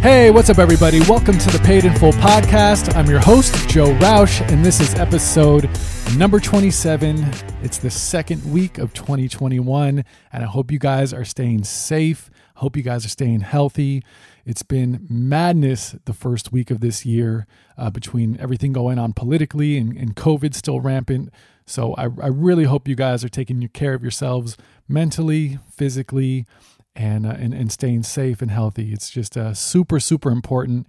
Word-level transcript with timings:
Hey, 0.00 0.30
what's 0.30 0.48
up, 0.48 0.58
everybody? 0.58 1.00
Welcome 1.00 1.38
to 1.38 1.50
the 1.50 1.58
Paid 1.58 1.84
in 1.84 1.92
Full 1.94 2.12
podcast. 2.12 2.94
I'm 2.94 3.10
your 3.10 3.18
host, 3.18 3.68
Joe 3.68 3.92
Roush, 3.94 4.40
and 4.48 4.64
this 4.64 4.80
is 4.80 4.94
episode 4.94 5.68
number 6.16 6.38
27. 6.38 7.28
It's 7.64 7.78
the 7.78 7.90
second 7.90 8.48
week 8.52 8.78
of 8.78 8.94
2021, 8.94 10.04
and 10.32 10.44
I 10.44 10.46
hope 10.46 10.70
you 10.70 10.78
guys 10.78 11.12
are 11.12 11.24
staying 11.24 11.64
safe. 11.64 12.30
Hope 12.54 12.76
you 12.76 12.84
guys 12.84 13.04
are 13.04 13.08
staying 13.08 13.40
healthy. 13.40 14.04
It's 14.46 14.62
been 14.62 15.04
madness 15.10 15.96
the 16.04 16.12
first 16.12 16.52
week 16.52 16.70
of 16.70 16.78
this 16.78 17.04
year 17.04 17.48
uh, 17.76 17.90
between 17.90 18.38
everything 18.38 18.72
going 18.72 19.00
on 19.00 19.14
politically 19.14 19.76
and, 19.78 19.96
and 19.96 20.14
COVID 20.14 20.54
still 20.54 20.80
rampant. 20.80 21.30
So 21.66 21.94
I, 21.94 22.04
I 22.04 22.28
really 22.28 22.64
hope 22.64 22.86
you 22.86 22.94
guys 22.94 23.24
are 23.24 23.28
taking 23.28 23.66
care 23.70 23.94
of 23.94 24.02
yourselves 24.02 24.56
mentally, 24.86 25.58
physically, 25.72 26.46
and, 26.94 27.26
uh, 27.26 27.30
and, 27.30 27.54
and 27.54 27.70
staying 27.70 28.02
safe 28.02 28.42
and 28.42 28.50
healthy. 28.50 28.92
It's 28.92 29.10
just 29.10 29.36
uh, 29.36 29.54
super, 29.54 30.00
super 30.00 30.30
important. 30.30 30.86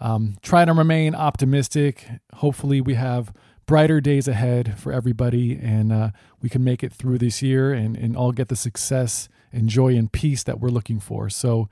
Um, 0.00 0.36
try 0.42 0.64
to 0.64 0.72
remain 0.72 1.14
optimistic. 1.14 2.06
Hopefully, 2.34 2.80
we 2.80 2.94
have 2.94 3.32
brighter 3.66 4.00
days 4.00 4.26
ahead 4.26 4.78
for 4.78 4.92
everybody 4.92 5.52
and 5.52 5.92
uh, 5.92 6.10
we 6.40 6.48
can 6.48 6.64
make 6.64 6.82
it 6.82 6.90
through 6.90 7.18
this 7.18 7.42
year 7.42 7.72
and, 7.72 7.96
and 7.98 8.16
all 8.16 8.32
get 8.32 8.48
the 8.48 8.56
success 8.56 9.28
and 9.52 9.68
joy 9.68 9.94
and 9.94 10.10
peace 10.10 10.42
that 10.42 10.58
we're 10.58 10.70
looking 10.70 10.98
for. 10.98 11.28
So, 11.28 11.68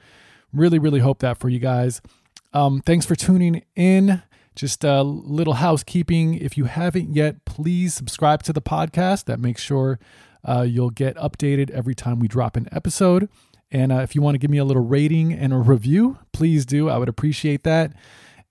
really, 0.52 0.78
really 0.78 1.00
hope 1.00 1.20
that 1.20 1.38
for 1.38 1.48
you 1.48 1.58
guys. 1.58 2.00
Um, 2.52 2.80
thanks 2.80 3.06
for 3.06 3.14
tuning 3.14 3.62
in. 3.74 4.22
Just 4.54 4.84
a 4.84 5.02
little 5.02 5.54
housekeeping. 5.54 6.34
If 6.34 6.56
you 6.56 6.64
haven't 6.64 7.14
yet, 7.14 7.44
please 7.44 7.92
subscribe 7.92 8.42
to 8.44 8.52
the 8.52 8.62
podcast. 8.62 9.24
That 9.24 9.38
makes 9.38 9.62
sure 9.62 9.98
uh, 10.44 10.62
you'll 10.62 10.90
get 10.90 11.16
updated 11.16 11.70
every 11.70 11.94
time 11.94 12.18
we 12.18 12.28
drop 12.28 12.56
an 12.56 12.68
episode. 12.72 13.28
And 13.70 13.92
uh, 13.92 13.96
if 13.96 14.14
you 14.14 14.22
want 14.22 14.34
to 14.34 14.38
give 14.38 14.50
me 14.50 14.58
a 14.58 14.64
little 14.64 14.84
rating 14.84 15.32
and 15.32 15.52
a 15.52 15.56
review, 15.56 16.18
please 16.32 16.64
do. 16.64 16.88
I 16.88 16.98
would 16.98 17.08
appreciate 17.08 17.64
that. 17.64 17.92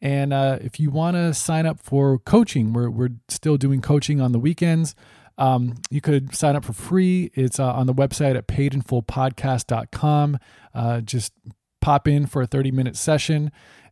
And 0.02 0.34
uh, 0.34 0.60
if 0.62 0.80
you 0.80 0.92
want 0.92 1.16
to 1.16 1.34
sign 1.34 1.66
up 1.66 1.80
for 1.80 2.20
coaching, 2.20 2.74
we're, 2.74 2.90
we're 2.90 3.12
still 3.30 3.58
doing 3.58 3.82
coaching 3.82 4.20
on 4.20 4.34
the 4.34 4.40
weekends. 4.40 4.94
Um, 5.38 5.76
you 5.90 6.02
could 6.02 6.36
sign 6.36 6.56
up 6.56 6.66
for 6.66 6.74
free. 6.74 7.32
It's 7.34 7.60
uh, 7.60 7.74
on 7.74 7.88
the 7.88 7.94
website 7.94 8.36
at 8.36 8.48
paidinfullpodcast.com. 8.48 10.40
Uh, 10.74 11.02
just 11.02 11.34
pop 11.82 12.08
in 12.08 12.26
for 12.26 12.42
a 12.42 12.48
30 12.48 12.72
minute 12.72 12.96
session 12.96 13.52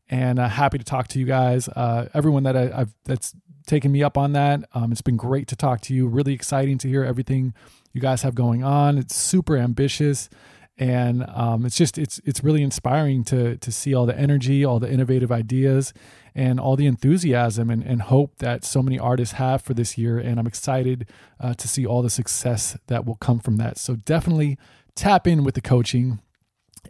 and 0.09 0.39
uh, 0.39 0.47
happy 0.47 0.77
to 0.77 0.83
talk 0.83 1.07
to 1.09 1.19
you 1.19 1.25
guys. 1.25 1.67
Uh, 1.69 2.09
everyone 2.13 2.44
that 2.44 2.55
I, 2.57 2.67
have 2.67 2.94
that's 3.05 3.33
taken 3.66 3.91
me 3.91 4.03
up 4.03 4.17
on 4.17 4.33
that. 4.33 4.63
Um, 4.73 4.91
it's 4.91 5.01
been 5.01 5.17
great 5.17 5.47
to 5.47 5.55
talk 5.55 5.81
to 5.81 5.94
you. 5.94 6.07
Really 6.07 6.33
exciting 6.33 6.77
to 6.79 6.89
hear 6.89 7.03
everything 7.03 7.53
you 7.94 8.01
guys 8.01 8.23
have 8.23 8.35
going 8.35 8.63
on. 8.63 8.97
It's 8.97 9.16
super 9.16 9.57
ambitious 9.57 10.29
and 10.77 11.23
um, 11.29 11.66
it's 11.66 11.77
just 11.77 11.97
it's 11.97 12.19
it's 12.25 12.43
really 12.43 12.63
inspiring 12.63 13.23
to 13.23 13.57
to 13.57 13.71
see 13.71 13.93
all 13.93 14.05
the 14.05 14.17
energy 14.17 14.66
all 14.66 14.79
the 14.79 14.91
innovative 14.91 15.31
ideas 15.31 15.93
and 16.35 16.59
all 16.59 16.75
the 16.75 16.88
enthusiasm 16.88 17.69
and, 17.69 17.83
and 17.83 18.03
hope 18.03 18.38
that 18.39 18.63
so 18.63 18.81
many 18.81 18.97
artists 18.97 19.35
have 19.35 19.61
for 19.61 19.73
this 19.73 19.97
year. 19.97 20.17
And 20.17 20.39
i'm 20.39 20.47
excited 20.47 21.07
uh, 21.39 21.53
to 21.53 21.67
see 21.67 21.85
all 21.85 22.01
the 22.01 22.09
success 22.09 22.77
that 22.88 23.05
will 23.05 23.16
come 23.16 23.39
from 23.39 23.57
that. 23.57 23.77
So 23.77 23.95
definitely 23.95 24.57
tap 24.95 25.27
in 25.27 25.44
with 25.44 25.55
the 25.55 25.61
coaching 25.61 26.19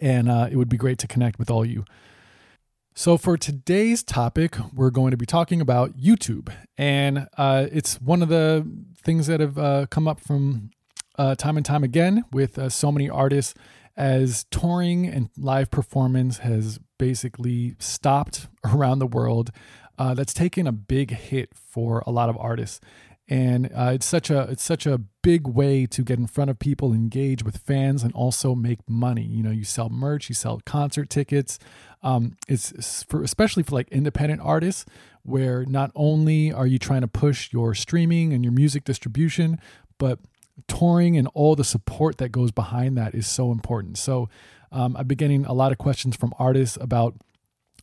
and 0.01 0.29
uh, 0.29 0.47
it 0.49 0.55
would 0.55 0.69
be 0.69 0.77
great 0.77 0.97
to 0.99 1.07
connect 1.07 1.39
with 1.39 1.49
all 1.49 1.65
you. 1.65 1.85
So, 2.95 3.17
for 3.17 3.37
today's 3.37 4.03
topic, 4.03 4.55
we're 4.71 4.91
going 4.91 5.11
to 5.11 5.17
be 5.17 5.25
talking 5.25 5.59
about 5.61 5.97
YouTube. 5.97 6.53
And 6.77 7.27
uh, 7.37 7.65
it's 7.71 7.99
one 7.99 8.21
of 8.21 8.29
the 8.29 8.67
things 9.03 9.25
that 9.25 9.39
have 9.39 9.57
uh, 9.57 9.87
come 9.89 10.07
up 10.07 10.19
from 10.19 10.69
uh, 11.17 11.35
time 11.35 11.57
and 11.57 11.65
time 11.65 11.83
again 11.83 12.23
with 12.31 12.57
uh, 12.57 12.69
so 12.69 12.91
many 12.91 13.09
artists 13.09 13.53
as 13.95 14.45
touring 14.49 15.05
and 15.07 15.29
live 15.37 15.69
performance 15.69 16.39
has 16.39 16.79
basically 16.97 17.75
stopped 17.79 18.47
around 18.65 18.99
the 18.99 19.07
world. 19.07 19.51
Uh, 19.97 20.13
that's 20.15 20.33
taken 20.33 20.65
a 20.65 20.71
big 20.71 21.11
hit 21.11 21.49
for 21.53 22.03
a 22.07 22.11
lot 22.11 22.27
of 22.27 22.35
artists, 22.37 22.79
and 23.29 23.69
uh, 23.75 23.91
it's 23.93 24.07
such 24.07 24.31
a 24.31 24.41
it's 24.49 24.63
such 24.63 24.87
a 24.87 24.97
big 25.21 25.47
way 25.47 25.85
to 25.85 26.01
get 26.01 26.17
in 26.17 26.25
front 26.25 26.49
of 26.49 26.57
people, 26.57 26.93
engage 26.93 27.43
with 27.43 27.57
fans, 27.57 28.01
and 28.01 28.11
also 28.13 28.55
make 28.55 28.79
money. 28.89 29.21
You 29.21 29.43
know, 29.43 29.51
you 29.51 29.63
sell 29.63 29.89
merch, 29.89 30.29
you 30.29 30.35
sell 30.35 30.61
concert 30.65 31.11
tickets. 31.11 31.59
Um, 32.01 32.35
it's 32.47 33.03
for 33.03 33.21
especially 33.21 33.61
for 33.61 33.75
like 33.75 33.87
independent 33.89 34.41
artists 34.43 34.83
where 35.21 35.63
not 35.65 35.91
only 35.95 36.51
are 36.51 36.67
you 36.67 36.79
trying 36.79 37.01
to 37.01 37.07
push 37.07 37.53
your 37.53 37.75
streaming 37.75 38.33
and 38.33 38.43
your 38.43 38.51
music 38.51 38.83
distribution, 38.83 39.59
but 39.99 40.19
touring 40.67 41.17
and 41.17 41.27
all 41.33 41.55
the 41.55 41.63
support 41.63 42.17
that 42.17 42.29
goes 42.29 42.51
behind 42.51 42.97
that 42.97 43.15
is 43.15 43.27
so 43.27 43.51
important. 43.51 43.97
So 43.97 44.29
um, 44.71 44.95
I've 44.97 45.07
been 45.07 45.17
getting 45.17 45.45
a 45.45 45.53
lot 45.53 45.71
of 45.71 45.77
questions 45.77 46.15
from 46.15 46.33
artists 46.39 46.77
about 46.81 47.15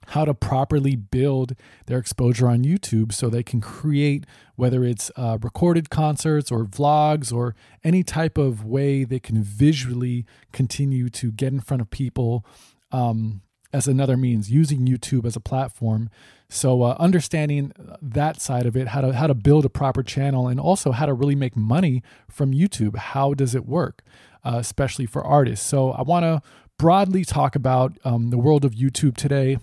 how 0.08 0.24
to 0.24 0.34
properly 0.34 0.96
build 0.96 1.54
their 1.86 1.98
exposure 1.98 2.48
on 2.48 2.64
YouTube 2.64 3.12
so 3.12 3.28
they 3.28 3.42
can 3.42 3.60
create, 3.60 4.24
whether 4.56 4.82
it's 4.84 5.10
uh, 5.16 5.38
recorded 5.40 5.90
concerts 5.90 6.50
or 6.50 6.64
vlogs 6.64 7.32
or 7.32 7.54
any 7.84 8.02
type 8.02 8.38
of 8.38 8.64
way 8.64 9.04
they 9.04 9.20
can 9.20 9.42
visually 9.42 10.24
continue 10.52 11.08
to 11.10 11.30
get 11.30 11.52
in 11.52 11.60
front 11.60 11.80
of 11.80 11.90
people 11.90 12.44
um, 12.92 13.42
as 13.72 13.86
another 13.86 14.16
means, 14.16 14.50
using 14.50 14.86
YouTube 14.86 15.24
as 15.24 15.36
a 15.36 15.40
platform. 15.40 16.10
So 16.52 16.82
uh, 16.82 16.96
understanding 16.98 17.72
that 18.02 18.40
side 18.40 18.66
of 18.66 18.76
it, 18.76 18.88
how 18.88 19.00
to 19.00 19.14
how 19.14 19.28
to 19.28 19.34
build 19.34 19.64
a 19.64 19.68
proper 19.68 20.02
channel, 20.02 20.48
and 20.48 20.58
also 20.58 20.90
how 20.90 21.06
to 21.06 21.14
really 21.14 21.36
make 21.36 21.56
money 21.56 22.02
from 22.28 22.52
YouTube. 22.52 22.96
How 22.96 23.34
does 23.34 23.54
it 23.54 23.66
work, 23.66 24.02
uh, 24.44 24.56
especially 24.56 25.06
for 25.06 25.24
artists? 25.24 25.64
So 25.64 25.92
I 25.92 26.02
want 26.02 26.24
to 26.24 26.42
broadly 26.76 27.24
talk 27.24 27.54
about 27.54 27.96
um, 28.04 28.30
the 28.30 28.38
world 28.38 28.64
of 28.64 28.72
YouTube 28.72 29.16
today. 29.16 29.58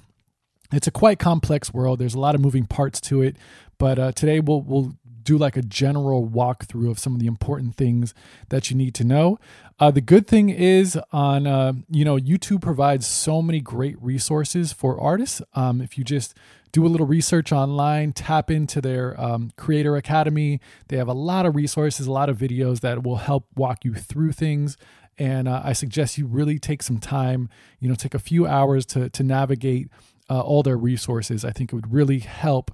It's 0.72 0.88
a 0.88 0.92
quite 0.92 1.20
complex 1.20 1.74
world. 1.74 2.00
There's 2.00 2.16
a 2.16 2.20
lot 2.20 2.36
of 2.36 2.42
moving 2.42 2.66
parts 2.66 3.02
to 3.02 3.22
it, 3.22 3.36
but 3.78 4.00
uh, 4.00 4.12
today 4.14 4.40
we'll 4.40 4.62
we'll 4.62 4.94
do 5.28 5.38
like 5.38 5.58
a 5.58 5.62
general 5.62 6.26
walkthrough 6.26 6.90
of 6.90 6.98
some 6.98 7.14
of 7.14 7.20
the 7.20 7.28
important 7.28 7.76
things 7.76 8.14
that 8.48 8.72
you 8.72 8.78
need 8.78 8.94
to 8.96 9.04
know. 9.04 9.38
Uh, 9.78 9.92
the 9.92 10.00
good 10.00 10.26
thing 10.26 10.50
is 10.50 10.98
on 11.12 11.46
uh, 11.46 11.74
you 11.90 12.06
know 12.06 12.16
YouTube 12.16 12.62
provides 12.62 13.06
so 13.06 13.42
many 13.42 13.60
great 13.60 14.02
resources 14.02 14.72
for 14.72 15.00
artists. 15.00 15.42
Um, 15.54 15.82
if 15.82 15.98
you 15.98 16.06
just 16.06 16.34
do 16.72 16.86
a 16.86 16.90
little 16.90 17.08
research 17.08 17.52
online, 17.52 18.14
tap 18.14 18.52
into 18.52 18.82
their 18.82 19.20
um, 19.20 19.52
Creator 19.58 19.96
Academy. 19.96 20.60
They 20.88 20.98
have 20.98 21.08
a 21.08 21.14
lot 21.14 21.46
of 21.46 21.56
resources, 21.56 22.08
a 22.08 22.12
lot 22.12 22.30
of 22.30 22.38
videos 22.38 22.82
that 22.82 23.04
will 23.04 23.18
help 23.18 23.48
walk 23.56 23.86
you 23.86 23.94
through 23.94 24.34
things. 24.34 24.78
And 25.18 25.48
uh, 25.48 25.62
I 25.64 25.74
suggest 25.74 26.18
you 26.18 26.28
really 26.28 26.60
take 26.60 26.84
some 26.84 27.00
time, 27.00 27.50
you 27.80 27.90
know, 27.90 27.96
take 27.96 28.14
a 28.14 28.20
few 28.20 28.46
hours 28.46 28.86
to 28.88 29.10
to 29.10 29.24
navigate 29.24 29.90
uh, 30.30 30.42
all 30.42 30.64
their 30.64 30.78
resources. 30.78 31.44
I 31.44 31.52
think 31.52 31.72
it 31.72 31.76
would 31.76 31.92
really 31.92 32.20
help 32.20 32.72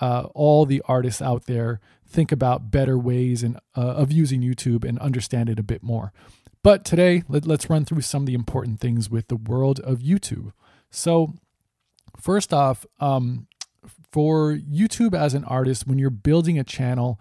uh, 0.00 0.28
all 0.34 0.66
the 0.66 0.82
artists 0.86 1.20
out 1.20 1.46
there 1.46 1.80
think 2.06 2.32
about 2.32 2.70
better 2.70 2.98
ways 2.98 3.42
and 3.42 3.56
uh, 3.76 3.80
of 3.80 4.12
using 4.12 4.42
YouTube 4.42 4.84
and 4.86 4.98
understand 4.98 5.48
it 5.48 5.58
a 5.58 5.62
bit 5.62 5.82
more. 5.82 6.12
But 6.62 6.84
today, 6.84 7.24
let, 7.28 7.48
us 7.48 7.68
run 7.68 7.84
through 7.84 8.02
some 8.02 8.22
of 8.22 8.26
the 8.26 8.34
important 8.34 8.80
things 8.80 9.10
with 9.10 9.28
the 9.28 9.36
world 9.36 9.80
of 9.80 9.98
YouTube. 9.98 10.52
So, 10.90 11.34
first 12.22 12.54
off, 12.54 12.86
um, 13.00 13.46
for 14.12 14.52
YouTube 14.52 15.14
as 15.14 15.34
an 15.34 15.44
artist, 15.44 15.86
when 15.86 15.98
you're 15.98 16.10
building 16.10 16.58
a 16.58 16.64
channel, 16.64 17.20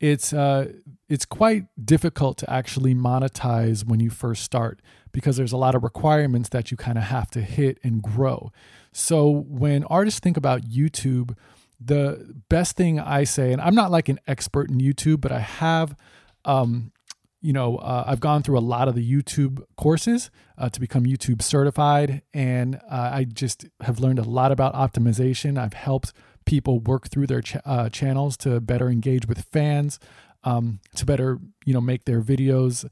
it's 0.00 0.32
uh, 0.32 0.72
it's 1.08 1.26
quite 1.26 1.64
difficult 1.84 2.38
to 2.38 2.50
actually 2.50 2.94
monetize 2.94 3.84
when 3.84 4.00
you 4.00 4.08
first 4.08 4.42
start 4.42 4.80
because 5.12 5.36
there's 5.36 5.52
a 5.52 5.58
lot 5.58 5.74
of 5.74 5.82
requirements 5.82 6.48
that 6.50 6.70
you 6.70 6.76
kind 6.76 6.96
of 6.96 7.04
have 7.04 7.30
to 7.30 7.42
hit 7.42 7.78
and 7.82 8.02
grow. 8.02 8.50
So 8.92 9.28
when 9.28 9.84
artists 9.84 10.20
think 10.20 10.36
about 10.36 10.62
YouTube, 10.62 11.36
the 11.78 12.34
best 12.48 12.76
thing 12.76 12.98
I 12.98 13.24
say, 13.24 13.52
and 13.52 13.60
I'm 13.60 13.74
not 13.74 13.90
like 13.90 14.08
an 14.08 14.20
expert 14.26 14.70
in 14.70 14.78
YouTube, 14.78 15.20
but 15.20 15.32
I 15.32 15.40
have 15.40 15.96
um, 16.44 16.92
you 17.40 17.52
know, 17.52 17.76
uh, 17.76 18.04
I've 18.06 18.20
gone 18.20 18.42
through 18.42 18.58
a 18.58 18.60
lot 18.60 18.88
of 18.88 18.94
the 18.94 19.12
YouTube 19.12 19.62
courses 19.76 20.30
uh, 20.58 20.68
to 20.68 20.80
become 20.80 21.04
YouTube 21.04 21.42
certified, 21.42 22.22
and 22.34 22.76
uh, 22.90 23.10
I 23.12 23.24
just 23.24 23.66
have 23.80 23.98
learned 23.98 24.18
a 24.18 24.24
lot 24.24 24.52
about 24.52 24.74
optimization. 24.74 25.58
I've 25.58 25.72
helped 25.72 26.12
people 26.44 26.80
work 26.80 27.08
through 27.08 27.26
their 27.26 27.40
ch- 27.40 27.56
uh, 27.64 27.88
channels 27.88 28.36
to 28.38 28.60
better 28.60 28.90
engage 28.90 29.26
with 29.26 29.46
fans, 29.52 29.98
um, 30.44 30.80
to 30.96 31.06
better, 31.06 31.38
you 31.64 31.72
know, 31.72 31.80
make 31.80 32.04
their 32.04 32.20
videos 32.20 32.86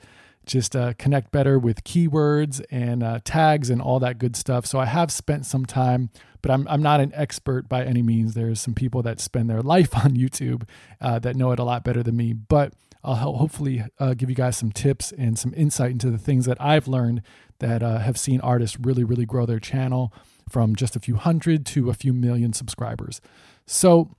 just 0.47 0.75
uh, 0.75 0.95
connect 0.95 1.31
better 1.31 1.59
with 1.59 1.85
keywords 1.85 2.65
and 2.71 3.03
uh, 3.03 3.19
tags 3.25 3.69
and 3.69 3.83
all 3.83 4.01
that 4.01 4.19
good 4.19 4.35
stuff. 4.35 4.65
So 4.65 4.79
I 4.79 4.87
have 4.87 5.13
spent 5.13 5.45
some 5.45 5.67
time, 5.67 6.09
but 6.41 6.51
I'm 6.51 6.67
I'm 6.69 6.83
not 6.83 7.01
an 7.01 7.13
expert 7.15 7.69
by 7.69 7.85
any 7.85 8.01
means. 8.01 8.33
There's 8.33 8.59
some 8.59 8.73
people 8.73 9.03
that 9.03 9.21
spend 9.21 9.51
their 9.51 9.61
life 9.77 9.95
on 9.95 10.13
YouTube 10.13 10.67
that 11.01 11.37
know 11.37 11.53
it 11.53 11.59
a 11.59 11.65
lot 11.65 11.85
better 11.85 12.03
than 12.03 12.17
me, 12.17 12.33
but 12.33 12.73
I'll 13.05 13.37
hopefully 13.37 13.85
uh, 13.99 14.15
give 14.15 14.29
you 14.29 14.37
guys 14.37 14.57
some 14.57 14.73
tips 14.73 15.13
and 15.13 15.39
some 15.39 15.55
insight 15.57 15.93
into 15.93 16.11
the 16.11 16.19
things 16.19 16.47
that 16.47 16.61
I've 16.61 16.89
learned 16.89 17.23
that 17.61 17.83
uh, 17.83 17.99
have 17.99 18.19
seen 18.19 18.41
artists 18.41 18.79
really, 18.81 19.05
really 19.05 19.27
grow 19.27 19.47
their 19.47 19.61
channel 19.61 20.13
from 20.49 20.75
just 20.75 20.97
a 20.97 21.01
few 21.01 21.17
hundred 21.17 21.67
to 21.67 21.91
a 21.91 21.95
few 21.95 22.13
million 22.13 22.53
subscribers. 22.53 23.21
So, 23.67 24.11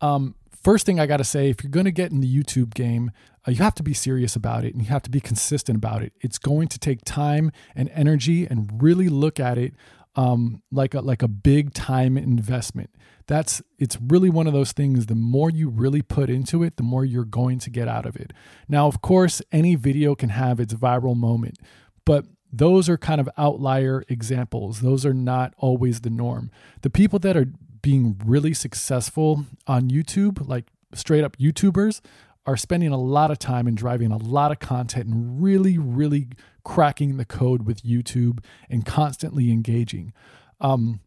um, 0.00 0.34
first 0.62 0.86
thing 0.86 0.98
I 0.98 1.06
got 1.06 1.18
to 1.18 1.24
say 1.24 1.50
if 1.50 1.62
you're 1.62 1.70
going 1.70 1.84
to 1.84 1.92
get 1.92 2.10
in 2.10 2.20
the 2.20 2.42
YouTube 2.42 2.74
game, 2.74 3.10
uh, 3.46 3.50
you 3.50 3.58
have 3.58 3.74
to 3.74 3.82
be 3.82 3.94
serious 3.94 4.36
about 4.36 4.64
it 4.64 4.74
and 4.74 4.82
you 4.82 4.88
have 4.88 5.02
to 5.02 5.10
be 5.10 5.20
consistent 5.20 5.76
about 5.76 6.02
it. 6.02 6.12
It's 6.20 6.38
going 6.38 6.68
to 6.68 6.78
take 6.78 7.04
time 7.04 7.52
and 7.74 7.90
energy 7.90 8.46
and 8.46 8.82
really 8.82 9.08
look 9.08 9.38
at 9.38 9.58
it 9.58 9.74
um, 10.16 10.62
like 10.70 10.94
a 10.94 11.00
like 11.00 11.22
a 11.22 11.28
big 11.28 11.74
time 11.74 12.16
investment. 12.16 12.90
That's 13.26 13.62
it's 13.78 13.98
really 14.00 14.30
one 14.30 14.46
of 14.46 14.52
those 14.52 14.72
things. 14.72 15.06
The 15.06 15.14
more 15.14 15.50
you 15.50 15.68
really 15.68 16.02
put 16.02 16.30
into 16.30 16.62
it, 16.62 16.76
the 16.76 16.82
more 16.82 17.04
you're 17.04 17.24
going 17.24 17.58
to 17.60 17.70
get 17.70 17.88
out 17.88 18.06
of 18.06 18.16
it. 18.16 18.32
Now, 18.68 18.86
of 18.86 19.00
course, 19.00 19.42
any 19.50 19.74
video 19.74 20.14
can 20.14 20.28
have 20.30 20.60
its 20.60 20.74
viral 20.74 21.16
moment, 21.16 21.58
but 22.04 22.26
those 22.52 22.88
are 22.88 22.96
kind 22.96 23.20
of 23.20 23.28
outlier 23.36 24.04
examples. 24.08 24.80
Those 24.80 25.04
are 25.04 25.14
not 25.14 25.54
always 25.56 26.00
the 26.00 26.10
norm. 26.10 26.50
The 26.82 26.90
people 26.90 27.18
that 27.20 27.36
are 27.36 27.46
being 27.82 28.20
really 28.24 28.54
successful 28.54 29.46
on 29.66 29.90
YouTube, 29.90 30.46
like 30.46 30.66
straight 30.94 31.24
up 31.24 31.36
YouTubers, 31.36 32.00
are 32.46 32.56
spending 32.56 32.90
a 32.90 32.98
lot 32.98 33.30
of 33.30 33.38
time 33.38 33.66
and 33.66 33.76
driving 33.76 34.12
a 34.12 34.16
lot 34.16 34.52
of 34.52 34.58
content 34.58 35.06
and 35.06 35.42
really, 35.42 35.78
really 35.78 36.28
cracking 36.64 37.16
the 37.16 37.24
code 37.24 37.66
with 37.66 37.82
YouTube 37.82 38.42
and 38.68 38.84
constantly 38.84 39.50
engaging. 39.50 40.12
Um, 40.60 41.00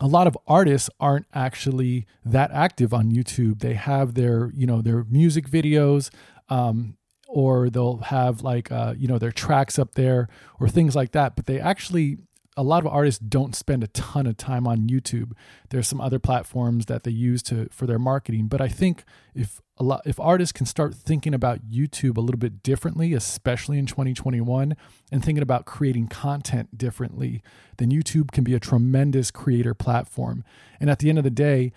a 0.00 0.06
lot 0.06 0.26
of 0.26 0.36
artists 0.46 0.90
aren't 1.00 1.26
actually 1.32 2.06
that 2.24 2.50
active 2.50 2.92
on 2.92 3.10
YouTube. 3.10 3.60
They 3.60 3.74
have 3.74 4.14
their, 4.14 4.50
you 4.54 4.66
know, 4.66 4.82
their 4.82 5.04
music 5.04 5.48
videos, 5.48 6.10
um, 6.48 6.96
or 7.28 7.70
they'll 7.70 7.98
have 7.98 8.42
like, 8.42 8.70
uh, 8.70 8.94
you 8.96 9.08
know, 9.08 9.18
their 9.18 9.32
tracks 9.32 9.78
up 9.78 9.94
there 9.94 10.28
or 10.60 10.68
things 10.68 10.94
like 10.94 11.12
that. 11.12 11.34
But 11.34 11.46
they 11.46 11.58
actually 11.58 12.18
a 12.56 12.62
lot 12.62 12.84
of 12.84 12.92
artists 12.92 13.18
don't 13.18 13.54
spend 13.54 13.84
a 13.84 13.88
ton 13.88 14.26
of 14.26 14.36
time 14.36 14.66
on 14.66 14.88
YouTube. 14.88 15.32
There's 15.68 15.86
some 15.86 16.00
other 16.00 16.18
platforms 16.18 16.86
that 16.86 17.02
they 17.02 17.10
use 17.10 17.42
to 17.44 17.68
for 17.70 17.86
their 17.86 17.98
marketing, 17.98 18.48
but 18.48 18.60
I 18.60 18.68
think 18.68 19.04
if 19.34 19.60
a 19.76 19.84
lot 19.84 20.02
if 20.06 20.18
artists 20.18 20.52
can 20.52 20.64
start 20.64 20.94
thinking 20.94 21.34
about 21.34 21.68
YouTube 21.68 22.16
a 22.16 22.22
little 22.22 22.38
bit 22.38 22.62
differently, 22.62 23.12
especially 23.12 23.78
in 23.78 23.84
2021, 23.84 24.74
and 25.12 25.24
thinking 25.24 25.42
about 25.42 25.66
creating 25.66 26.08
content 26.08 26.78
differently, 26.78 27.42
then 27.76 27.90
YouTube 27.90 28.30
can 28.32 28.42
be 28.42 28.54
a 28.54 28.60
tremendous 28.60 29.30
creator 29.30 29.74
platform. 29.74 30.42
And 30.80 30.88
at 30.88 31.00
the 31.00 31.10
end 31.10 31.18
of 31.18 31.24
the 31.24 31.30
day, 31.30 31.72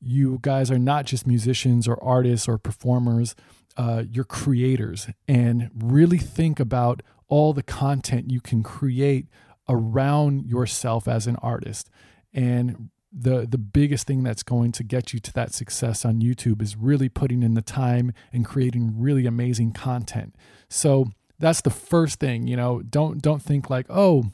you 0.00 0.38
guys 0.40 0.70
are 0.70 0.78
not 0.78 1.04
just 1.04 1.26
musicians 1.26 1.86
or 1.86 2.02
artists 2.02 2.48
or 2.48 2.56
performers. 2.56 3.36
Uh, 3.76 4.04
you're 4.10 4.24
creators 4.24 5.08
and 5.28 5.70
really 5.74 6.18
think 6.18 6.58
about 6.58 7.02
all 7.28 7.52
the 7.52 7.62
content 7.62 8.30
you 8.30 8.40
can 8.40 8.62
create 8.62 9.26
around 9.68 10.46
yourself 10.46 11.06
as 11.08 11.26
an 11.26 11.36
artist. 11.36 11.90
And 12.32 12.90
the 13.12 13.46
the 13.46 13.58
biggest 13.58 14.06
thing 14.06 14.22
that's 14.22 14.42
going 14.42 14.72
to 14.72 14.82
get 14.82 15.12
you 15.12 15.20
to 15.20 15.32
that 15.34 15.52
success 15.52 16.04
on 16.04 16.20
YouTube 16.20 16.62
is 16.62 16.76
really 16.76 17.08
putting 17.08 17.42
in 17.42 17.54
the 17.54 17.62
time 17.62 18.12
and 18.32 18.44
creating 18.44 18.94
really 18.96 19.26
amazing 19.26 19.72
content. 19.72 20.34
So 20.70 21.10
that's 21.38 21.60
the 21.60 21.70
first 21.70 22.20
thing, 22.20 22.46
you 22.46 22.56
know, 22.56 22.80
don't 22.82 23.20
don't 23.20 23.42
think 23.42 23.68
like, 23.68 23.86
"Oh, 23.90 24.24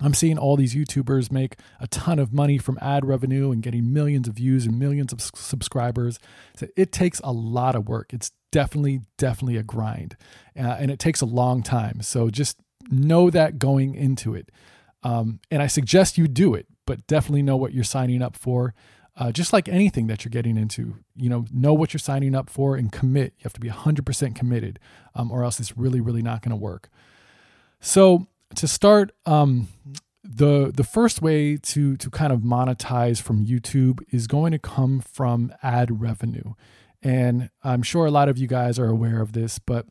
I'm 0.00 0.14
seeing 0.14 0.38
all 0.38 0.56
these 0.56 0.74
YouTubers 0.74 1.32
make 1.32 1.56
a 1.80 1.86
ton 1.88 2.18
of 2.18 2.32
money 2.32 2.58
from 2.58 2.78
ad 2.80 3.04
revenue 3.04 3.50
and 3.50 3.62
getting 3.62 3.92
millions 3.92 4.28
of 4.28 4.34
views 4.34 4.64
and 4.64 4.78
millions 4.78 5.12
of 5.12 5.20
subscribers. 5.20 6.18
So 6.56 6.68
it 6.76 6.92
takes 6.92 7.20
a 7.24 7.32
lot 7.32 7.74
of 7.74 7.88
work. 7.88 8.12
It's 8.12 8.30
definitely, 8.52 9.00
definitely 9.16 9.56
a 9.56 9.62
grind. 9.62 10.16
Uh, 10.56 10.76
and 10.78 10.90
it 10.90 10.98
takes 10.98 11.20
a 11.20 11.26
long 11.26 11.62
time. 11.62 12.00
So 12.02 12.30
just 12.30 12.58
know 12.90 13.30
that 13.30 13.58
going 13.58 13.94
into 13.94 14.34
it. 14.34 14.50
Um, 15.02 15.40
and 15.50 15.62
I 15.62 15.66
suggest 15.66 16.18
you 16.18 16.28
do 16.28 16.54
it, 16.54 16.66
but 16.86 17.06
definitely 17.06 17.42
know 17.42 17.56
what 17.56 17.72
you're 17.72 17.84
signing 17.84 18.22
up 18.22 18.36
for. 18.36 18.74
Uh, 19.16 19.32
just 19.32 19.52
like 19.52 19.68
anything 19.68 20.06
that 20.06 20.24
you're 20.24 20.30
getting 20.30 20.56
into, 20.56 20.96
you 21.16 21.28
know, 21.28 21.44
know 21.52 21.74
what 21.74 21.92
you're 21.92 21.98
signing 21.98 22.36
up 22.36 22.48
for 22.48 22.76
and 22.76 22.92
commit. 22.92 23.34
You 23.38 23.44
have 23.44 23.52
to 23.54 23.60
be 23.60 23.68
100% 23.68 24.34
committed, 24.36 24.78
um, 25.14 25.32
or 25.32 25.42
else 25.42 25.58
it's 25.58 25.76
really, 25.76 26.00
really 26.00 26.22
not 26.22 26.40
going 26.40 26.50
to 26.50 26.56
work. 26.56 26.88
So 27.80 28.28
to 28.54 28.68
start, 28.68 29.10
um, 29.26 29.68
the 30.22 30.70
the 30.74 30.84
first 30.84 31.22
way 31.22 31.56
to 31.56 31.96
to 31.96 32.10
kind 32.10 32.32
of 32.32 32.40
monetize 32.40 33.20
from 33.20 33.44
YouTube 33.44 34.00
is 34.10 34.26
going 34.26 34.52
to 34.52 34.58
come 34.58 35.00
from 35.00 35.52
ad 35.62 36.00
revenue, 36.00 36.54
and 37.02 37.50
I'm 37.62 37.82
sure 37.82 38.06
a 38.06 38.10
lot 38.10 38.28
of 38.28 38.36
you 38.36 38.46
guys 38.46 38.78
are 38.78 38.88
aware 38.88 39.20
of 39.22 39.32
this, 39.32 39.58
but 39.58 39.86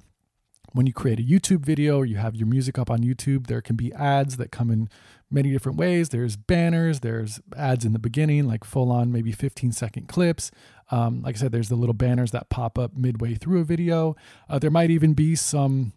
when 0.77 0.85
you 0.85 0.93
create 0.93 1.19
a 1.19 1.23
YouTube 1.23 1.65
video 1.65 1.97
or 1.97 2.05
you 2.05 2.17
have 2.17 2.35
your 2.35 2.45
music 2.45 2.77
up 2.77 2.91
on 2.91 2.99
YouTube, 2.99 3.47
there 3.47 3.61
can 3.61 3.75
be 3.75 3.91
ads 3.93 4.37
that 4.37 4.51
come 4.51 4.69
in 4.69 4.87
many 5.31 5.51
different 5.51 5.75
ways. 5.75 6.09
There's 6.09 6.37
banners, 6.37 6.99
there's 6.99 7.41
ads 7.57 7.83
in 7.83 7.93
the 7.93 7.99
beginning, 7.99 8.47
like 8.47 8.63
full 8.63 8.91
on 8.91 9.11
maybe 9.11 9.31
15 9.31 9.71
second 9.71 10.07
clips. 10.07 10.51
Um, 10.91 11.23
like 11.23 11.35
I 11.35 11.39
said, 11.39 11.51
there's 11.51 11.69
the 11.69 11.75
little 11.75 11.95
banners 11.95 12.29
that 12.31 12.49
pop 12.49 12.77
up 12.77 12.95
midway 12.95 13.33
through 13.33 13.59
a 13.59 13.63
video. 13.63 14.15
Uh, 14.47 14.59
there 14.59 14.69
might 14.69 14.91
even 14.91 15.15
be 15.15 15.35
some 15.35 15.93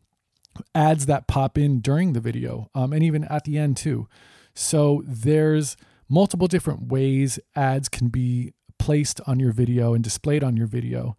ads 0.75 1.05
that 1.05 1.29
pop 1.29 1.59
in 1.59 1.81
during 1.81 2.15
the 2.15 2.21
video 2.21 2.71
um, 2.75 2.95
and 2.95 3.05
even 3.05 3.25
at 3.25 3.45
the 3.45 3.59
end 3.59 3.77
too. 3.77 4.09
So 4.55 5.05
there's 5.07 5.77
multiple 6.09 6.49
different 6.49 6.89
ways 6.89 7.39
ads 7.55 7.91
can 7.91 8.09
be 8.09 8.55
placed 8.79 9.21
on 9.27 9.39
your 9.39 9.53
video 9.53 9.93
and 9.93 10.03
displayed 10.03 10.43
on 10.43 10.57
your 10.57 10.67
video. 10.67 11.19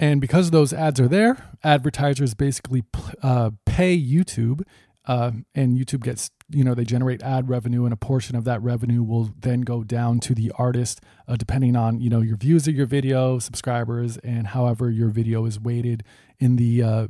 And 0.00 0.20
because 0.20 0.50
those 0.50 0.72
ads 0.72 0.98
are 0.98 1.08
there, 1.08 1.56
advertisers 1.62 2.34
basically 2.34 2.82
uh, 3.22 3.50
pay 3.66 3.96
YouTube, 3.96 4.62
uh, 5.06 5.32
and 5.54 5.76
YouTube 5.76 6.02
gets, 6.02 6.30
you 6.48 6.64
know, 6.64 6.74
they 6.74 6.84
generate 6.84 7.22
ad 7.22 7.48
revenue, 7.48 7.84
and 7.84 7.92
a 7.92 7.96
portion 7.96 8.36
of 8.36 8.44
that 8.44 8.62
revenue 8.62 9.02
will 9.02 9.30
then 9.38 9.62
go 9.62 9.82
down 9.84 10.20
to 10.20 10.34
the 10.34 10.52
artist, 10.56 11.00
uh, 11.28 11.36
depending 11.36 11.76
on, 11.76 12.00
you 12.00 12.10
know, 12.10 12.20
your 12.20 12.36
views 12.36 12.68
of 12.68 12.74
your 12.74 12.86
video, 12.86 13.38
subscribers, 13.38 14.16
and 14.18 14.48
however 14.48 14.90
your 14.90 15.08
video 15.08 15.44
is 15.44 15.58
weighted 15.58 16.04
in 16.38 16.56
the 16.56 16.82
uh, 16.82 17.06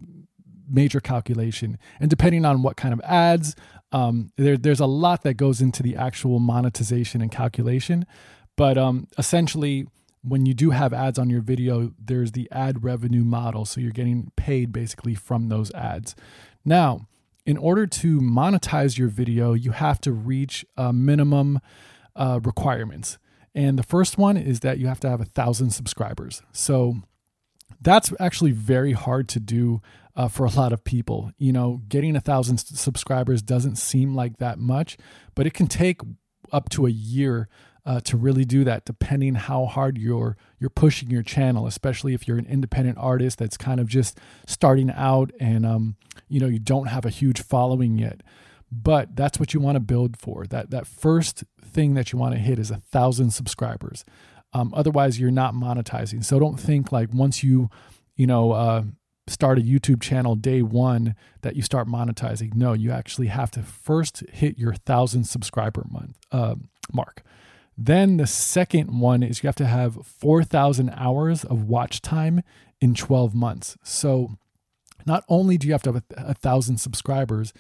major 0.69 1.00
calculation. 1.00 1.79
And 2.00 2.08
depending 2.08 2.44
on 2.44 2.62
what 2.62 2.76
kind 2.76 2.94
of 2.94 3.00
ads, 3.05 3.55
um, 3.93 4.32
there, 4.37 4.56
there's 4.56 4.81
a 4.81 4.87
lot 4.87 5.23
that 5.23 5.34
goes 5.34 5.61
into 5.61 5.82
the 5.82 5.96
actual 5.96 6.40
monetization 6.40 7.20
and 7.20 7.31
calculation. 7.31 8.06
But 8.56 8.79
um, 8.79 9.06
essentially, 9.19 9.87
when 10.23 10.47
you 10.47 10.55
do 10.55 10.71
have 10.71 10.93
ads 10.93 11.19
on 11.19 11.31
your 11.31 11.41
video, 11.41 11.93
there's 11.99 12.33
the 12.33 12.49
ad 12.53 12.85
revenue 12.85 13.25
model. 13.25 13.65
So 13.65 13.81
you're 13.81 13.91
getting 13.91 14.31
paid 14.37 14.73
basically 14.73 15.15
from 15.15 15.49
those 15.49 15.73
ads. 15.73 16.15
Now, 16.65 17.09
in 17.45 17.57
order 17.57 17.87
to 17.89 18.21
monetize 18.21 18.97
your 18.97 19.09
video, 19.09 19.53
you 19.53 19.73
have 19.73 20.01
to 20.03 20.13
reach 20.13 20.65
a 20.77 20.93
minimum 20.93 21.59
uh, 22.15 22.41
requirements. 22.43 23.19
And 23.55 23.79
the 23.79 23.83
first 23.83 24.17
one 24.17 24.37
is 24.37 24.61
that 24.61 24.79
you 24.79 24.87
have 24.87 25.01
to 25.01 25.11
have 25.11 25.21
a 25.21 25.27
thousand 25.27 25.71
subscribers. 25.71 26.43
So 26.53 26.97
that's 27.81 28.13
actually 28.21 28.53
very 28.53 28.93
hard 28.93 29.29
to 29.31 29.41
do 29.41 29.83
uh, 30.15 30.29
for 30.29 30.45
a 30.45 30.51
lot 30.51 30.73
of 30.73 30.85
people. 30.85 31.33
You 31.37 31.53
know, 31.53 31.83
getting 31.89 32.15
a 32.15 32.21
thousand 32.21 32.59
subscribers 32.59 33.43
doesn't 33.43 33.77
seem 33.77 34.15
like 34.15 34.39
that 34.39 34.58
much, 34.58 34.96
but 35.35 35.46
it 35.46 35.55
can 35.55 35.67
take 35.67 36.01
up 36.53 36.69
to 36.70 36.87
a 36.87 36.91
year 36.91 37.49
uh, 37.84 38.01
to 38.01 38.17
really 38.17 38.44
do 38.44 38.65
that, 38.65 38.84
depending 38.84 39.34
how 39.34 39.67
hard 39.67 39.98
you're 39.98 40.36
you're 40.58 40.70
pushing 40.70 41.10
your 41.10 41.22
channel, 41.22 41.67
especially 41.67 42.15
if 42.15 42.29
you're 42.29 42.39
an 42.39 42.46
independent 42.46 42.98
artist 42.98 43.39
that's 43.39 43.56
kind 43.56 43.81
of 43.81 43.89
just 43.89 44.19
starting 44.46 44.91
out 44.91 45.32
and 45.41 45.67
um, 45.67 45.96
you 46.29 46.39
know 46.39 46.46
you 46.46 46.60
don't 46.60 46.86
have 46.86 47.05
a 47.05 47.10
huge 47.10 47.43
following 47.43 47.98
yet. 47.98 48.22
But 48.70 49.17
that's 49.17 49.39
what 49.39 49.53
you 49.53 49.60
want 49.60 49.77
to 49.77 49.81
build 49.81 50.17
for. 50.17 50.46
That 50.46 50.70
that 50.70 50.86
first 50.86 51.44
thing 51.60 51.94
that 51.94 52.12
you 52.12 52.19
want 52.19 52.34
to 52.34 52.41
hit 52.41 52.58
is 52.58 52.70
a 52.70 52.77
thousand 52.77 53.32
subscribers. 53.32 54.05
Um, 54.55 54.72
otherwise, 54.74 55.19
you're 55.19 55.31
not 55.31 55.55
monetizing. 55.55 56.24
So 56.24 56.39
don't 56.39 56.60
think 56.60 56.93
like 56.93 57.12
once 57.12 57.43
you 57.43 57.69
you 58.15 58.27
know 58.27 58.53
uh, 58.53 58.84
start 59.27 59.58
a 59.58 59.62
YouTube 59.62 60.01
channel 60.01 60.36
day 60.36 60.62
one 60.62 61.17
that 61.43 61.56
you 61.56 61.62
start 61.62 61.89
monetizing. 61.89 62.55
No, 62.55 62.72
you 62.72 62.93
actually 62.93 63.29
have 63.29 63.51
to 63.53 63.62
first 63.62 64.22
hit 64.31 64.56
your 64.56 64.74
thousand 64.74 65.24
subscriber 65.24 65.84
month 65.91 66.17
uh, 66.31 66.55
mark. 66.93 67.22
Then 67.76 68.19
the 68.19 68.26
second 68.26 68.98
one 68.98 69.22
is 69.22 69.43
you 69.43 69.48
have 69.48 69.56
to 69.56 69.67
have 69.67 70.06
4,000 70.06 70.91
hours 70.91 71.44
of 71.44 71.64
watch 71.64 72.02
time 72.02 72.43
in 72.81 72.94
12 72.94 73.34
months. 73.34 73.76
So 73.82 74.36
not 75.06 75.24
only 75.29 75.56
do 75.58 75.67
you 75.67 75.72
have 75.72 75.82
to 75.82 75.93
have 75.93 76.02
a, 76.17 76.31
a 76.31 76.34
thousand 76.34 76.79
subscribers, 76.79 77.52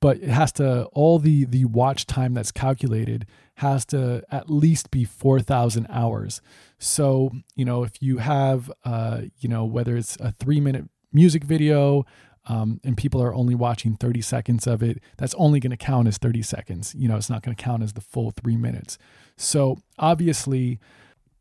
but 0.00 0.16
it 0.18 0.28
has 0.30 0.52
to 0.52 0.84
all 0.86 1.18
the 1.18 1.44
the 1.44 1.66
watch 1.66 2.06
time 2.06 2.34
that's 2.34 2.50
calculated 2.50 3.26
has 3.56 3.84
to 3.86 4.24
at 4.30 4.50
least 4.50 4.90
be 4.90 5.04
4000 5.04 5.86
hours 5.90 6.40
so 6.78 7.30
you 7.54 7.64
know 7.64 7.82
if 7.82 8.02
you 8.02 8.18
have 8.18 8.72
uh 8.84 9.22
you 9.38 9.48
know 9.48 9.64
whether 9.64 9.96
it's 9.96 10.16
a 10.16 10.32
three 10.40 10.60
minute 10.60 10.88
music 11.12 11.44
video 11.44 12.04
um, 12.50 12.80
and 12.82 12.96
people 12.96 13.22
are 13.22 13.32
only 13.32 13.54
watching 13.54 13.94
30 13.94 14.20
seconds 14.22 14.66
of 14.66 14.82
it, 14.82 15.00
that's 15.18 15.34
only 15.34 15.60
going 15.60 15.70
to 15.70 15.76
count 15.76 16.08
as 16.08 16.18
30 16.18 16.42
seconds. 16.42 16.96
You 16.98 17.06
know, 17.06 17.16
it's 17.16 17.30
not 17.30 17.42
going 17.42 17.56
to 17.56 17.62
count 17.62 17.84
as 17.84 17.92
the 17.92 18.00
full 18.00 18.32
three 18.32 18.56
minutes. 18.56 18.98
So 19.36 19.78
obviously, 20.00 20.80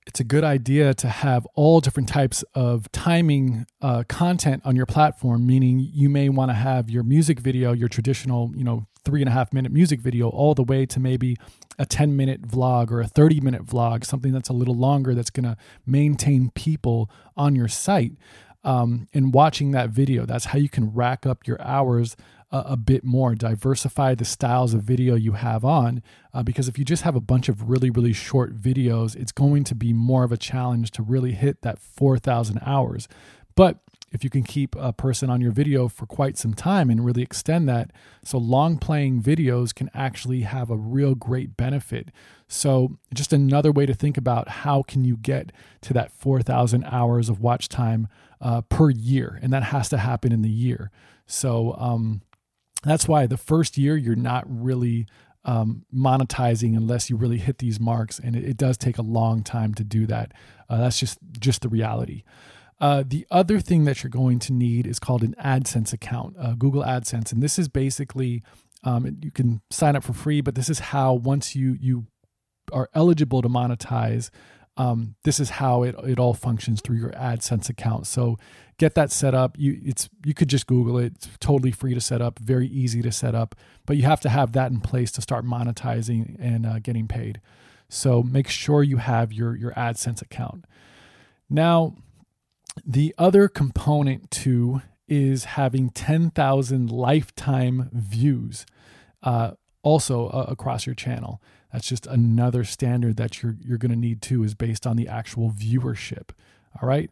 it's 0.05 0.19
a 0.19 0.23
good 0.23 0.43
idea 0.43 0.93
to 0.93 1.07
have 1.07 1.47
all 1.55 1.81
different 1.81 2.09
types 2.09 2.43
of 2.53 2.91
timing 2.91 3.65
uh, 3.81 4.03
content 4.07 4.61
on 4.65 4.75
your 4.75 4.85
platform, 4.85 5.47
meaning 5.47 5.79
you 5.79 6.09
may 6.09 6.29
want 6.29 6.51
to 6.51 6.55
have 6.55 6.91
your 6.91 7.01
music 7.01 7.39
video, 7.39 7.73
your 7.73 7.89
traditional, 7.89 8.51
you 8.55 8.63
know, 8.63 8.85
three 9.03 9.21
and 9.21 9.29
a 9.29 9.31
half 9.31 9.51
minute 9.51 9.71
music 9.71 10.01
video, 10.01 10.29
all 10.29 10.53
the 10.53 10.63
way 10.63 10.85
to 10.85 10.99
maybe 10.99 11.37
a 11.79 11.87
10 11.87 12.15
minute 12.15 12.43
vlog 12.43 12.91
or 12.91 13.01
a 13.01 13.07
30 13.07 13.41
minute 13.41 13.65
vlog, 13.65 14.05
something 14.05 14.31
that's 14.31 14.49
a 14.49 14.53
little 14.53 14.75
longer 14.75 15.15
that's 15.15 15.31
going 15.31 15.45
to 15.45 15.57
maintain 15.87 16.51
people 16.53 17.09
on 17.35 17.55
your 17.55 17.67
site 17.67 18.11
um, 18.63 19.07
and 19.13 19.33
watching 19.33 19.71
that 19.71 19.89
video. 19.89 20.25
That's 20.25 20.45
how 20.45 20.59
you 20.59 20.69
can 20.69 20.93
rack 20.93 21.25
up 21.25 21.47
your 21.47 21.61
hours 21.61 22.15
a, 22.51 22.57
a 22.69 22.77
bit 22.77 23.03
more, 23.03 23.35
diversify 23.35 24.15
the 24.15 24.25
styles 24.25 24.73
of 24.73 24.81
video 24.81 25.15
you 25.15 25.33
have 25.33 25.63
on. 25.63 26.03
Uh, 26.33 26.43
because 26.43 26.67
if 26.67 26.77
you 26.77 26.85
just 26.85 27.03
have 27.03 27.15
a 27.15 27.21
bunch 27.21 27.49
of 27.49 27.69
really, 27.69 27.89
really 27.89 28.13
short 28.13 28.59
videos, 28.59 29.15
it's 29.15 29.31
going 29.31 29.63
to 29.65 29.75
be 29.75 29.93
more 29.93 30.23
of 30.23 30.31
a 30.31 30.37
challenge 30.37 30.91
to 30.91 31.01
really 31.01 31.31
hit 31.33 31.61
that 31.61 31.79
4,000 31.79 32.59
hours. 32.65 33.07
But 33.55 33.79
if 34.11 34.23
you 34.23 34.29
can 34.29 34.43
keep 34.43 34.75
a 34.75 34.93
person 34.93 35.29
on 35.29 35.41
your 35.41 35.51
video 35.51 35.87
for 35.87 36.05
quite 36.05 36.37
some 36.37 36.53
time 36.53 36.89
and 36.89 37.05
really 37.05 37.21
extend 37.21 37.67
that, 37.69 37.91
so 38.23 38.37
long 38.37 38.77
playing 38.77 39.21
videos 39.21 39.73
can 39.73 39.89
actually 39.93 40.41
have 40.41 40.69
a 40.69 40.77
real 40.77 41.15
great 41.15 41.55
benefit. 41.55 42.09
So 42.47 42.97
just 43.13 43.33
another 43.33 43.71
way 43.71 43.85
to 43.85 43.93
think 43.93 44.17
about 44.17 44.49
how 44.49 44.83
can 44.83 45.03
you 45.03 45.17
get 45.17 45.51
to 45.81 45.93
that 45.93 46.11
4,000 46.11 46.83
hours 46.85 47.29
of 47.29 47.39
watch 47.39 47.69
time 47.69 48.07
uh, 48.41 48.61
per 48.61 48.89
year, 48.89 49.39
and 49.41 49.53
that 49.53 49.63
has 49.63 49.89
to 49.89 49.97
happen 49.97 50.31
in 50.31 50.41
the 50.41 50.49
year. 50.49 50.91
So 51.25 51.75
um, 51.77 52.21
that's 52.83 53.07
why 53.07 53.27
the 53.27 53.37
first 53.37 53.77
year 53.77 53.97
you're 53.97 54.15
not 54.15 54.45
really 54.47 55.07
um, 55.45 55.85
monetizing 55.93 56.75
unless 56.75 57.09
you 57.09 57.15
really 57.15 57.37
hit 57.37 57.59
these 57.59 57.79
marks, 57.79 58.19
and 58.19 58.35
it, 58.35 58.43
it, 58.43 58.57
does 58.57 58.77
take 58.77 58.97
a 58.97 59.01
long 59.01 59.41
time 59.41 59.73
to 59.75 59.83
do 59.83 60.05
that. 60.05 60.33
Uh, 60.69 60.77
that's 60.77 60.99
just 60.99 61.17
just 61.39 61.61
the 61.61 61.69
reality. 61.69 62.23
Uh, 62.79 63.03
the 63.05 63.27
other 63.29 63.59
thing 63.59 63.83
that 63.85 64.03
you're 64.03 64.09
going 64.09 64.39
to 64.39 64.53
need 64.53 64.87
is 64.87 64.99
called 64.99 65.21
an 65.21 65.35
AdSense 65.43 65.91
account, 65.91 66.35
uh, 66.39 66.53
Google 66.53 66.83
AdSense, 66.83 67.31
and 67.31 67.43
this 67.43 67.59
is 67.59 67.67
basically 67.67 68.41
um, 68.83 69.17
you 69.21 69.31
can 69.31 69.61
sign 69.69 69.95
up 69.95 70.03
for 70.03 70.13
free, 70.13 70.41
but 70.41 70.55
this 70.55 70.69
is 70.69 70.79
how 70.79 71.13
once 71.13 71.55
you 71.55 71.77
you 71.79 72.07
are 72.71 72.89
eligible 72.93 73.41
to 73.41 73.49
monetize, 73.49 74.29
um, 74.77 75.15
this 75.23 75.39
is 75.39 75.49
how 75.49 75.83
it, 75.83 75.95
it 76.05 76.19
all 76.19 76.33
functions 76.33 76.79
through 76.81 76.97
your 76.97 77.11
AdSense 77.11 77.69
account. 77.69 78.07
So 78.07 78.37
get 78.77 78.95
that 78.95 79.11
set 79.11 79.35
up. 79.35 79.57
You 79.59 79.79
it's 79.83 80.09
you 80.25 80.33
could 80.33 80.47
just 80.47 80.67
Google 80.67 80.97
it. 80.97 81.13
It's 81.15 81.29
totally 81.39 81.71
free 81.71 81.93
to 81.93 82.01
set 82.01 82.21
up, 82.21 82.39
very 82.39 82.67
easy 82.67 83.01
to 83.01 83.11
set 83.11 83.35
up, 83.35 83.55
but 83.85 83.97
you 83.97 84.03
have 84.03 84.21
to 84.21 84.29
have 84.29 84.53
that 84.53 84.71
in 84.71 84.79
place 84.79 85.11
to 85.13 85.21
start 85.21 85.45
monetizing 85.45 86.37
and 86.39 86.65
uh, 86.65 86.79
getting 86.79 87.07
paid. 87.07 87.41
So 87.89 88.23
make 88.23 88.47
sure 88.47 88.83
you 88.83 88.97
have 88.97 89.33
your 89.33 89.55
your 89.55 89.73
AdSense 89.73 90.21
account. 90.21 90.63
Now 91.49 91.95
the 92.85 93.13
other 93.17 93.47
component 93.47 94.29
to 94.31 94.81
is 95.07 95.45
having 95.45 95.89
10,000 95.89 96.91
lifetime 96.91 97.89
views 97.91 98.65
uh, 99.23 99.51
also 99.81 100.27
uh, 100.27 100.45
across 100.47 100.85
your 100.85 100.95
channel. 100.95 101.41
That's 101.71 101.87
just 101.87 102.07
another 102.07 102.63
standard 102.63 103.17
that 103.17 103.41
you're 103.41 103.55
you're 103.61 103.77
going 103.77 103.91
to 103.91 103.97
need 103.97 104.21
to 104.23 104.43
is 104.43 104.55
based 104.55 104.87
on 104.87 104.95
the 104.95 105.07
actual 105.07 105.51
viewership. 105.51 106.29
All 106.81 106.87
right. 106.87 107.11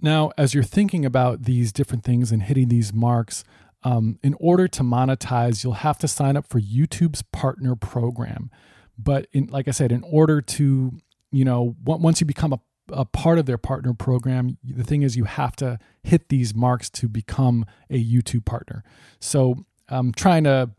Now, 0.00 0.30
as 0.38 0.54
you're 0.54 0.62
thinking 0.62 1.04
about 1.04 1.42
these 1.42 1.72
different 1.72 2.04
things 2.04 2.30
and 2.30 2.42
hitting 2.42 2.68
these 2.68 2.92
marks, 2.92 3.42
um, 3.82 4.18
in 4.22 4.34
order 4.38 4.68
to 4.68 4.82
monetize, 4.82 5.64
you'll 5.64 5.72
have 5.74 5.98
to 5.98 6.08
sign 6.08 6.36
up 6.36 6.46
for 6.46 6.60
YouTube's 6.60 7.22
partner 7.32 7.74
program. 7.74 8.50
But 8.96 9.26
in, 9.32 9.46
like 9.46 9.68
I 9.68 9.72
said, 9.72 9.90
in 9.90 10.04
order 10.04 10.40
to, 10.40 10.92
you 11.30 11.44
know, 11.44 11.76
once 11.84 12.20
you 12.20 12.26
become 12.26 12.52
a 12.52 12.60
a 12.90 13.04
part 13.04 13.38
of 13.38 13.46
their 13.46 13.58
partner 13.58 13.94
program. 13.94 14.58
The 14.64 14.84
thing 14.84 15.02
is, 15.02 15.16
you 15.16 15.24
have 15.24 15.56
to 15.56 15.78
hit 16.02 16.28
these 16.28 16.54
marks 16.54 16.90
to 16.90 17.08
become 17.08 17.64
a 17.90 18.02
YouTube 18.02 18.44
partner. 18.44 18.82
So 19.20 19.64
I'm 19.88 20.12
trying 20.12 20.44
to 20.44 20.70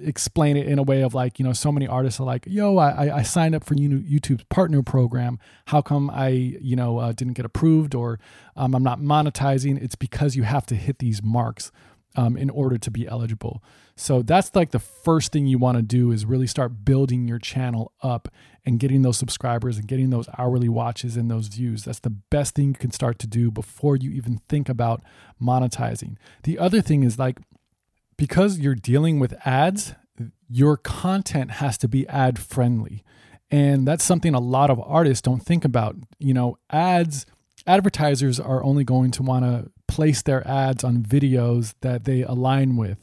explain 0.00 0.56
it 0.56 0.66
in 0.66 0.78
a 0.78 0.82
way 0.82 1.02
of 1.02 1.14
like, 1.14 1.38
you 1.38 1.44
know, 1.44 1.52
so 1.52 1.72
many 1.72 1.86
artists 1.86 2.20
are 2.20 2.24
like, 2.24 2.44
yo, 2.46 2.76
I, 2.76 3.18
I 3.18 3.22
signed 3.22 3.54
up 3.54 3.64
for 3.64 3.74
YouTube's 3.74 4.44
partner 4.44 4.82
program. 4.82 5.38
How 5.66 5.82
come 5.82 6.10
I, 6.10 6.28
you 6.28 6.76
know, 6.76 6.98
uh, 6.98 7.12
didn't 7.12 7.34
get 7.34 7.46
approved 7.46 7.94
or 7.94 8.18
um, 8.56 8.74
I'm 8.74 8.82
not 8.82 9.00
monetizing? 9.00 9.82
It's 9.82 9.94
because 9.94 10.36
you 10.36 10.42
have 10.42 10.66
to 10.66 10.74
hit 10.74 10.98
these 10.98 11.22
marks 11.22 11.70
um, 12.16 12.36
in 12.36 12.50
order 12.50 12.78
to 12.78 12.90
be 12.90 13.06
eligible. 13.06 13.62
So 13.94 14.22
that's 14.22 14.54
like 14.54 14.70
the 14.70 14.78
first 14.78 15.32
thing 15.32 15.46
you 15.46 15.58
want 15.58 15.76
to 15.76 15.82
do 15.82 16.10
is 16.10 16.26
really 16.26 16.46
start 16.46 16.84
building 16.84 17.28
your 17.28 17.38
channel 17.38 17.92
up 18.02 18.28
and 18.64 18.80
getting 18.80 19.02
those 19.02 19.16
subscribers 19.16 19.78
and 19.78 19.86
getting 19.86 20.10
those 20.10 20.28
hourly 20.36 20.68
watches 20.68 21.16
and 21.16 21.30
those 21.30 21.48
views. 21.48 21.84
That's 21.84 22.00
the 22.00 22.10
best 22.10 22.54
thing 22.54 22.68
you 22.68 22.74
can 22.74 22.90
start 22.90 23.18
to 23.20 23.26
do 23.26 23.50
before 23.50 23.96
you 23.96 24.10
even 24.10 24.40
think 24.48 24.68
about 24.68 25.02
monetizing. 25.40 26.16
The 26.42 26.58
other 26.58 26.80
thing 26.80 27.04
is 27.04 27.18
like 27.18 27.38
because 28.16 28.58
you're 28.58 28.74
dealing 28.74 29.18
with 29.18 29.34
ads, 29.46 29.94
your 30.48 30.76
content 30.76 31.52
has 31.52 31.76
to 31.78 31.88
be 31.88 32.08
ad 32.08 32.38
friendly. 32.38 33.04
And 33.50 33.86
that's 33.86 34.04
something 34.04 34.34
a 34.34 34.40
lot 34.40 34.70
of 34.70 34.80
artists 34.80 35.22
don't 35.22 35.42
think 35.42 35.64
about. 35.64 35.96
You 36.18 36.34
know, 36.34 36.58
ads 36.70 37.26
advertisers 37.66 38.38
are 38.38 38.62
only 38.62 38.84
going 38.84 39.10
to 39.12 39.22
want 39.22 39.44
to 39.44 39.70
place 39.88 40.22
their 40.22 40.46
ads 40.46 40.84
on 40.84 41.02
videos 41.02 41.74
that 41.80 42.04
they 42.04 42.22
align 42.22 42.76
with. 42.76 42.98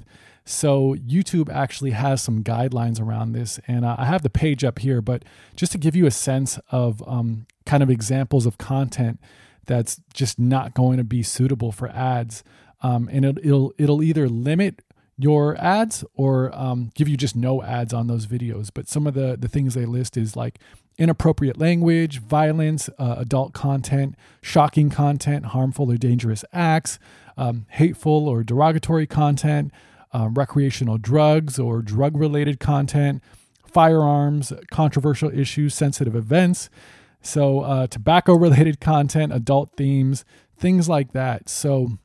So 0.46 0.96
YouTube 0.96 1.50
actually 1.50 1.92
has 1.92 2.22
some 2.22 2.44
guidelines 2.44 3.00
around 3.02 3.32
this, 3.32 3.60
and 3.68 3.86
I 3.86 4.06
have 4.06 4.24
the 4.24 4.30
page 4.30 4.64
up 4.64 4.80
here. 4.80 5.02
But 5.02 5.24
just 5.56 5.72
to 5.72 5.78
give 5.78 5.96
you 5.96 6.06
a 6.06 6.12
sense 6.12 6.60
of 6.70 7.02
um, 7.08 7.46
kind 7.66 7.82
of 7.82 7.90
examples 7.90 8.46
of 8.46 8.58
content 8.58 9.20
that's 9.66 10.02
just 10.14 10.40
not 10.40 10.74
going 10.74 10.98
to 10.98 11.04
be 11.06 11.24
suitable 11.24 11.72
for 11.72 11.88
ads, 11.90 12.44
um, 12.82 13.10
and 13.12 13.24
it, 13.24 13.46
will 13.46 13.74
it'll 13.78 14.04
either 14.04 14.28
limit 14.28 14.82
your 15.24 15.56
ads 15.58 16.04
or 16.16 16.54
um, 16.54 16.92
give 16.96 17.08
you 17.08 17.16
just 17.16 17.36
no 17.36 17.64
ads 17.64 17.94
on 17.94 18.08
those 18.08 18.28
videos. 18.28 18.70
But 18.74 18.90
some 18.90 19.08
of 19.08 19.14
the 19.14 19.38
the 19.40 19.48
things 19.48 19.74
they 19.74 19.86
list 19.86 20.18
is 20.18 20.36
like 20.36 20.60
inappropriate 20.98 21.58
language, 21.58 22.20
violence, 22.20 22.90
uh, 23.00 23.16
adult 23.18 23.54
content, 23.54 24.16
shocking 24.42 24.90
content, 24.90 25.48
harmful 25.48 25.90
or 25.92 25.98
dangerous 25.98 26.44
acts, 26.52 27.00
um, 27.38 27.66
hateful 27.70 28.28
or 28.28 28.44
derogatory 28.44 29.08
content, 29.08 29.72
uh, 30.14 30.30
recreational 30.32 30.98
drugs 30.98 31.58
or 31.58 31.82
drug 31.82 32.18
related 32.18 32.60
content, 32.60 33.24
firearms, 33.66 34.54
controversial 34.72 35.32
issues, 35.32 35.74
sensitive 35.74 36.16
events. 36.16 36.70
So, 37.22 37.62
uh, 37.62 37.88
tobacco 37.88 38.36
related 38.36 38.80
content, 38.82 39.32
adult 39.34 39.72
themes, 39.78 40.26
things 40.58 40.90
like 40.90 41.14
that. 41.14 41.48
So, 41.50 41.98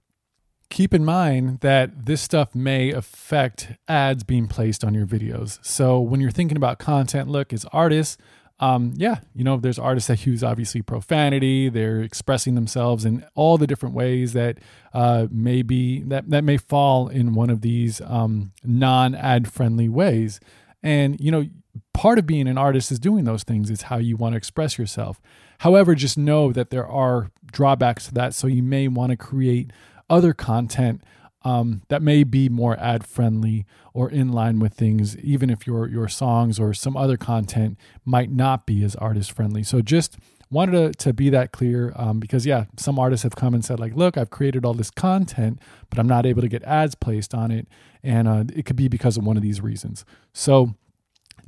keep 0.70 0.92
in 0.92 1.04
mind 1.04 1.60
that 1.60 2.06
this 2.06 2.20
stuff 2.20 2.54
may 2.54 2.90
affect 2.90 3.72
ads 3.86 4.24
being 4.24 4.48
placed 4.48 4.84
on 4.84 4.94
your 4.94 5.06
videos. 5.06 5.58
So, 5.64 6.00
when 6.00 6.20
you're 6.20 6.30
thinking 6.30 6.56
about 6.56 6.78
content, 6.78 7.28
look, 7.28 7.52
as 7.52 7.64
artists, 7.72 8.18
um, 8.60 8.92
yeah, 8.96 9.20
you 9.34 9.44
know, 9.44 9.56
there's 9.56 9.78
artists 9.78 10.08
that 10.08 10.26
use 10.26 10.42
obviously 10.42 10.82
profanity. 10.82 11.68
They're 11.68 12.00
expressing 12.00 12.54
themselves 12.56 13.04
in 13.04 13.24
all 13.34 13.56
the 13.56 13.68
different 13.68 13.94
ways 13.94 14.32
that 14.32 14.58
uh, 14.92 15.28
may 15.30 15.62
be 15.62 16.02
that 16.02 16.28
that 16.30 16.42
may 16.42 16.56
fall 16.56 17.08
in 17.08 17.34
one 17.34 17.50
of 17.50 17.60
these 17.60 18.00
um, 18.00 18.52
non-ad 18.64 19.52
friendly 19.52 19.88
ways. 19.88 20.40
And 20.82 21.20
you 21.20 21.30
know, 21.30 21.46
part 21.94 22.18
of 22.18 22.26
being 22.26 22.48
an 22.48 22.58
artist 22.58 22.90
is 22.90 22.98
doing 22.98 23.24
those 23.24 23.44
things. 23.44 23.70
It's 23.70 23.82
how 23.82 23.98
you 23.98 24.16
want 24.16 24.32
to 24.32 24.36
express 24.36 24.76
yourself. 24.76 25.20
However, 25.58 25.94
just 25.94 26.18
know 26.18 26.52
that 26.52 26.70
there 26.70 26.86
are 26.86 27.30
drawbacks 27.50 28.06
to 28.08 28.14
that. 28.14 28.34
So 28.34 28.46
you 28.48 28.62
may 28.62 28.88
want 28.88 29.10
to 29.10 29.16
create 29.16 29.72
other 30.08 30.32
content 30.32 31.02
um, 31.42 31.82
that 31.88 32.02
may 32.02 32.24
be 32.24 32.48
more 32.48 32.78
ad 32.80 33.06
friendly 33.06 33.64
or 33.94 34.10
in 34.10 34.32
line 34.32 34.58
with 34.58 34.74
things, 34.74 35.16
even 35.18 35.50
if 35.50 35.66
your 35.66 35.88
your 35.88 36.08
songs 36.08 36.58
or 36.58 36.74
some 36.74 36.96
other 36.96 37.16
content 37.16 37.78
might 38.04 38.30
not 38.30 38.66
be 38.66 38.82
as 38.82 38.96
artist 38.96 39.32
friendly. 39.32 39.62
So 39.62 39.80
just 39.80 40.18
wanted 40.50 40.72
to, 40.72 41.04
to 41.04 41.12
be 41.12 41.30
that 41.30 41.52
clear 41.52 41.92
um, 41.96 42.18
because 42.18 42.44
yeah, 42.46 42.64
some 42.76 42.98
artists 42.98 43.22
have 43.22 43.36
come 43.36 43.54
and 43.54 43.64
said 43.64 43.78
like, 43.78 43.94
look, 43.94 44.16
I've 44.16 44.30
created 44.30 44.64
all 44.64 44.74
this 44.74 44.90
content, 44.90 45.60
but 45.90 45.98
I'm 45.98 46.08
not 46.08 46.26
able 46.26 46.42
to 46.42 46.48
get 46.48 46.62
ads 46.64 46.94
placed 46.94 47.34
on 47.34 47.50
it, 47.50 47.68
and 48.02 48.26
uh, 48.26 48.44
it 48.54 48.64
could 48.64 48.76
be 48.76 48.88
because 48.88 49.16
of 49.16 49.24
one 49.24 49.36
of 49.36 49.42
these 49.42 49.60
reasons. 49.60 50.04
So 50.32 50.74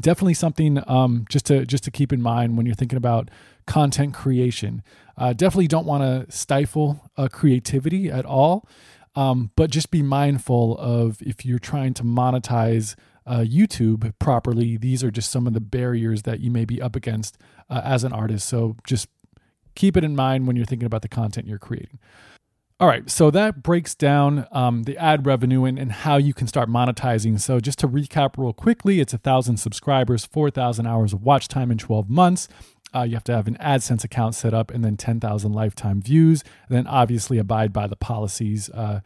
definitely 0.01 0.35
something 0.35 0.83
um, 0.87 1.27
just 1.29 1.47
to 1.47 1.67
just 1.67 1.85
to 1.85 1.91
keep 1.91 2.13
in 2.13 2.23
mind 2.23 2.57
when 2.57 2.67
you're 2.67 2.75
thinking 2.75 2.97
about 2.97 3.31
content 3.67 4.15
creation. 4.15 4.83
Uh, 5.21 5.35
definitely 5.35 5.69
don't 5.69 5.87
want 5.87 6.03
to 6.03 6.35
stifle 6.35 7.11
uh, 7.19 7.29
creativity 7.31 8.11
at 8.11 8.25
all. 8.25 8.67
Um, 9.15 9.51
but 9.55 9.71
just 9.71 9.91
be 9.91 10.03
mindful 10.03 10.79
of 10.79 11.21
if 11.21 11.45
you're 11.45 11.59
trying 11.59 11.95
to 11.95 12.03
monetize 12.03 12.95
uh, 13.27 13.41
YouTube 13.41 14.13
properly, 14.19 14.77
these 14.77 15.05
are 15.05 15.11
just 15.11 15.31
some 15.31 15.47
of 15.47 15.53
the 15.53 15.61
barriers 15.61 16.23
that 16.23 16.41
you 16.41 16.51
may 16.51 16.65
be 16.65 16.81
up 16.81 16.97
against 16.97 17.37
uh, 17.69 17.83
as 17.85 18.03
an 18.03 18.13
artist. 18.13 18.49
So 18.49 18.77
just 18.87 19.09
keep 19.75 19.97
it 19.97 20.05
in 20.05 20.17
mind 20.17 20.47
when 20.47 20.57
you're 20.57 20.65
thinking 20.65 20.87
about 20.87 21.03
the 21.03 21.09
content 21.09 21.47
you're 21.47 21.59
creating. 21.59 21.99
All 22.79 22.89
right, 22.89 23.11
so 23.11 23.31
that 23.31 23.63
breaks 23.63 23.95
down 23.95 24.47
um, 24.53 24.85
the 24.85 24.97
ad 24.97 25.27
revenue 25.27 25.65
and, 25.65 25.79
and 25.79 25.93
how 25.93 26.17
you 26.17 26.33
can 26.33 26.47
start 26.47 26.71
monetizing. 26.71 27.39
So, 27.39 27.61
just 27.61 27.79
to 27.81 27.89
recap 27.89 28.39
real 28.39 28.55
quickly, 28.55 29.01
it's 29.01 29.13
a 29.13 29.19
thousand 29.19 29.59
subscribers, 29.59 30.25
4,000 30.25 30.87
hours 30.87 31.13
of 31.13 31.23
watch 31.23 31.47
time 31.47 31.71
in 31.71 31.77
12 31.77 32.09
months. 32.09 32.49
Uh, 32.95 33.03
you 33.03 33.15
have 33.15 33.25
to 33.25 33.33
have 33.33 33.47
an 33.47 33.57
AdSense 33.61 34.05
account 34.05 34.35
set 34.35 34.53
up 34.55 34.71
and 34.71 34.85
then 34.85 34.97
10,000 34.97 35.53
lifetime 35.53 36.03
views. 36.03 36.43
Then 36.69 36.87
obviously 36.87 37.39
abide 37.39 37.73
by 37.73 37.87
the 37.87 37.97
policies 37.97 38.69
uh, 38.71 39.01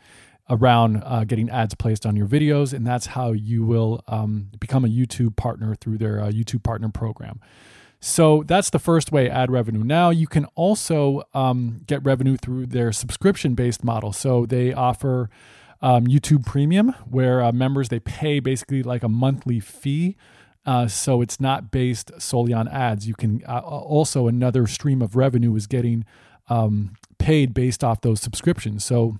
around 0.49 1.03
uh, 1.05 1.25
getting 1.25 1.50
ads 1.50 1.75
placed 1.75 2.07
on 2.07 2.17
your 2.17 2.26
videos. 2.26 2.73
And 2.73 2.87
that's 2.87 3.07
how 3.07 3.33
you 3.33 3.64
will 3.64 4.03
um, 4.09 4.49
become 4.59 4.85
a 4.85 4.88
YouTube 4.88 5.37
partner 5.37 5.75
through 5.75 5.99
their 5.99 6.21
uh, 6.21 6.31
YouTube 6.31 6.62
partner 6.62 6.88
program. 6.88 7.41
So 8.00 8.43
that's 8.47 8.69
the 8.69 8.79
first 8.79 9.12
way 9.12 9.31
ad 9.31 9.50
revenue. 9.50 9.83
Now 9.83 10.11
you 10.11 10.26
can 10.26 10.45
also 10.55 11.23
um, 11.33 11.81
get 11.87 12.05
revenue 12.05 12.37
through 12.37 12.67
their 12.67 12.93
subscription 12.93 13.55
based 13.55 13.83
model. 13.83 14.12
So 14.12 14.45
they 14.45 14.75
offer 14.75 15.31
um, 15.81 16.07
YouTube 16.07 16.45
Premium, 16.45 16.95
where 17.09 17.43
uh, 17.43 17.53
members 17.53 17.88
they 17.88 18.00
pay 18.00 18.41
basically 18.41 18.83
like 18.83 19.03
a 19.03 19.09
monthly 19.09 19.61
fee. 19.61 20.17
Uh, 20.66 20.87
so 20.88 21.21
it's 21.21 21.38
not 21.38 21.71
based 21.71 22.11
solely 22.18 22.52
on 22.52 22.68
ads. 22.68 23.06
You 23.06 23.14
can 23.14 23.42
uh, 23.47 23.59
also 23.61 24.28
another 24.28 24.66
stream 24.66 25.02
of 25.02 25.14
revenue 25.14 25.54
is 25.56 25.66
getting 25.66 26.04
um, 26.49 26.94
paid 27.18 27.52
based 27.52 27.85
off 27.85 28.00
those 28.00 28.21
subscriptions. 28.21 28.85
So 28.85 29.18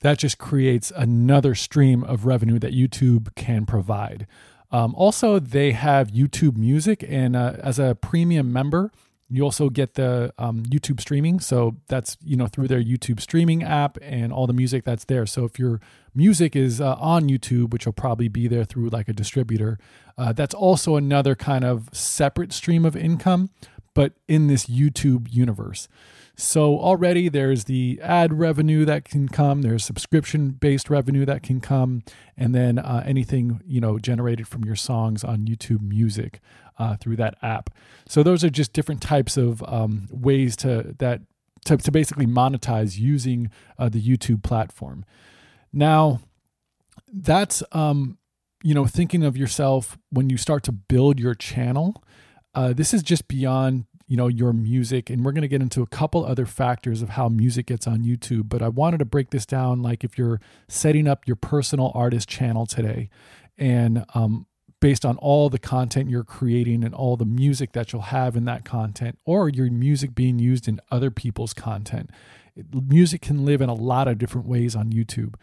that 0.00 0.18
just 0.18 0.38
creates 0.38 0.92
another 0.94 1.54
stream 1.54 2.02
of 2.04 2.26
revenue 2.26 2.58
that 2.58 2.72
YouTube 2.72 3.34
can 3.36 3.66
provide. 3.66 4.26
Um, 4.72 4.94
also, 4.94 5.38
they 5.38 5.72
have 5.72 6.08
YouTube 6.08 6.56
Music, 6.56 7.04
and 7.06 7.36
uh, 7.36 7.56
as 7.62 7.78
a 7.78 7.94
premium 7.94 8.52
member, 8.52 8.90
you 9.32 9.42
also 9.42 9.70
get 9.70 9.94
the 9.94 10.32
um, 10.36 10.62
YouTube 10.64 11.00
streaming. 11.00 11.40
So 11.40 11.76
that's 11.88 12.18
you 12.22 12.36
know 12.36 12.46
through 12.46 12.68
their 12.68 12.82
YouTube 12.82 13.20
streaming 13.20 13.62
app 13.62 13.96
and 14.02 14.32
all 14.32 14.46
the 14.46 14.52
music 14.52 14.84
that's 14.84 15.04
there. 15.04 15.24
So 15.24 15.44
if 15.44 15.58
your 15.58 15.80
music 16.14 16.54
is 16.54 16.80
uh, 16.80 16.96
on 16.98 17.28
YouTube, 17.28 17.72
which 17.72 17.86
will 17.86 17.94
probably 17.94 18.28
be 18.28 18.46
there 18.46 18.64
through 18.64 18.90
like 18.90 19.08
a 19.08 19.12
distributor, 19.12 19.78
uh, 20.18 20.32
that's 20.32 20.54
also 20.54 20.96
another 20.96 21.34
kind 21.34 21.64
of 21.64 21.88
separate 21.92 22.52
stream 22.52 22.84
of 22.84 22.94
income, 22.94 23.50
but 23.94 24.12
in 24.28 24.48
this 24.48 24.66
YouTube 24.66 25.28
universe. 25.32 25.88
So 26.36 26.78
already 26.78 27.28
there's 27.28 27.64
the 27.64 28.00
ad 28.02 28.32
revenue 28.32 28.84
that 28.86 29.04
can 29.04 29.28
come, 29.28 29.62
there's 29.62 29.84
subscription 29.84 30.50
based 30.50 30.88
revenue 30.88 31.26
that 31.26 31.42
can 31.42 31.60
come, 31.60 32.02
and 32.36 32.54
then 32.54 32.78
uh, 32.78 33.02
anything 33.06 33.60
you 33.66 33.80
know 33.80 33.98
generated 33.98 34.48
from 34.48 34.64
your 34.64 34.76
songs 34.76 35.24
on 35.24 35.46
YouTube 35.46 35.82
Music 35.82 36.40
uh, 36.78 36.96
through 36.96 37.16
that 37.16 37.36
app. 37.42 37.70
So 38.08 38.22
those 38.22 38.42
are 38.42 38.50
just 38.50 38.72
different 38.72 39.02
types 39.02 39.36
of 39.36 39.62
um, 39.64 40.08
ways 40.10 40.56
to 40.56 40.94
that 40.98 41.20
to, 41.66 41.76
to 41.76 41.92
basically 41.92 42.26
monetize 42.26 42.98
using 42.98 43.50
uh, 43.78 43.88
the 43.88 44.02
YouTube 44.02 44.42
platform. 44.42 45.04
Now, 45.72 46.20
that's 47.12 47.62
um, 47.72 48.18
you 48.62 48.74
know 48.74 48.86
thinking 48.86 49.22
of 49.22 49.36
yourself 49.36 49.98
when 50.10 50.30
you 50.30 50.38
start 50.38 50.62
to 50.64 50.72
build 50.72 51.20
your 51.20 51.34
channel. 51.34 52.02
Uh, 52.54 52.72
this 52.72 52.92
is 52.92 53.02
just 53.02 53.28
beyond 53.28 53.86
you 54.12 54.16
know 54.18 54.28
your 54.28 54.52
music 54.52 55.08
and 55.08 55.24
we're 55.24 55.32
going 55.32 55.42
to 55.42 55.48
get 55.48 55.62
into 55.62 55.80
a 55.80 55.86
couple 55.86 56.24
other 56.24 56.44
factors 56.44 57.00
of 57.00 57.10
how 57.10 57.28
music 57.28 57.66
gets 57.66 57.86
on 57.86 58.04
youtube 58.04 58.48
but 58.48 58.60
i 58.60 58.68
wanted 58.68 58.98
to 58.98 59.06
break 59.06 59.30
this 59.30 59.46
down 59.46 59.80
like 59.80 60.04
if 60.04 60.18
you're 60.18 60.38
setting 60.68 61.08
up 61.08 61.26
your 61.26 61.36
personal 61.36 61.90
artist 61.94 62.28
channel 62.28 62.66
today 62.66 63.08
and 63.56 64.04
um, 64.14 64.46
based 64.82 65.06
on 65.06 65.16
all 65.18 65.48
the 65.48 65.60
content 65.60 66.10
you're 66.10 66.24
creating 66.24 66.82
and 66.82 66.92
all 66.92 67.16
the 67.16 67.24
music 67.24 67.72
that 67.72 67.92
you'll 67.92 68.02
have 68.02 68.36
in 68.36 68.44
that 68.44 68.64
content, 68.64 69.16
or 69.24 69.48
your 69.48 69.70
music 69.70 70.12
being 70.14 70.40
used 70.40 70.66
in 70.66 70.80
other 70.90 71.10
people's 71.10 71.54
content. 71.54 72.10
Music 72.88 73.22
can 73.22 73.44
live 73.44 73.62
in 73.62 73.68
a 73.68 73.74
lot 73.74 74.08
of 74.08 74.18
different 74.18 74.46
ways 74.46 74.74
on 74.74 74.90
YouTube. 74.90 75.34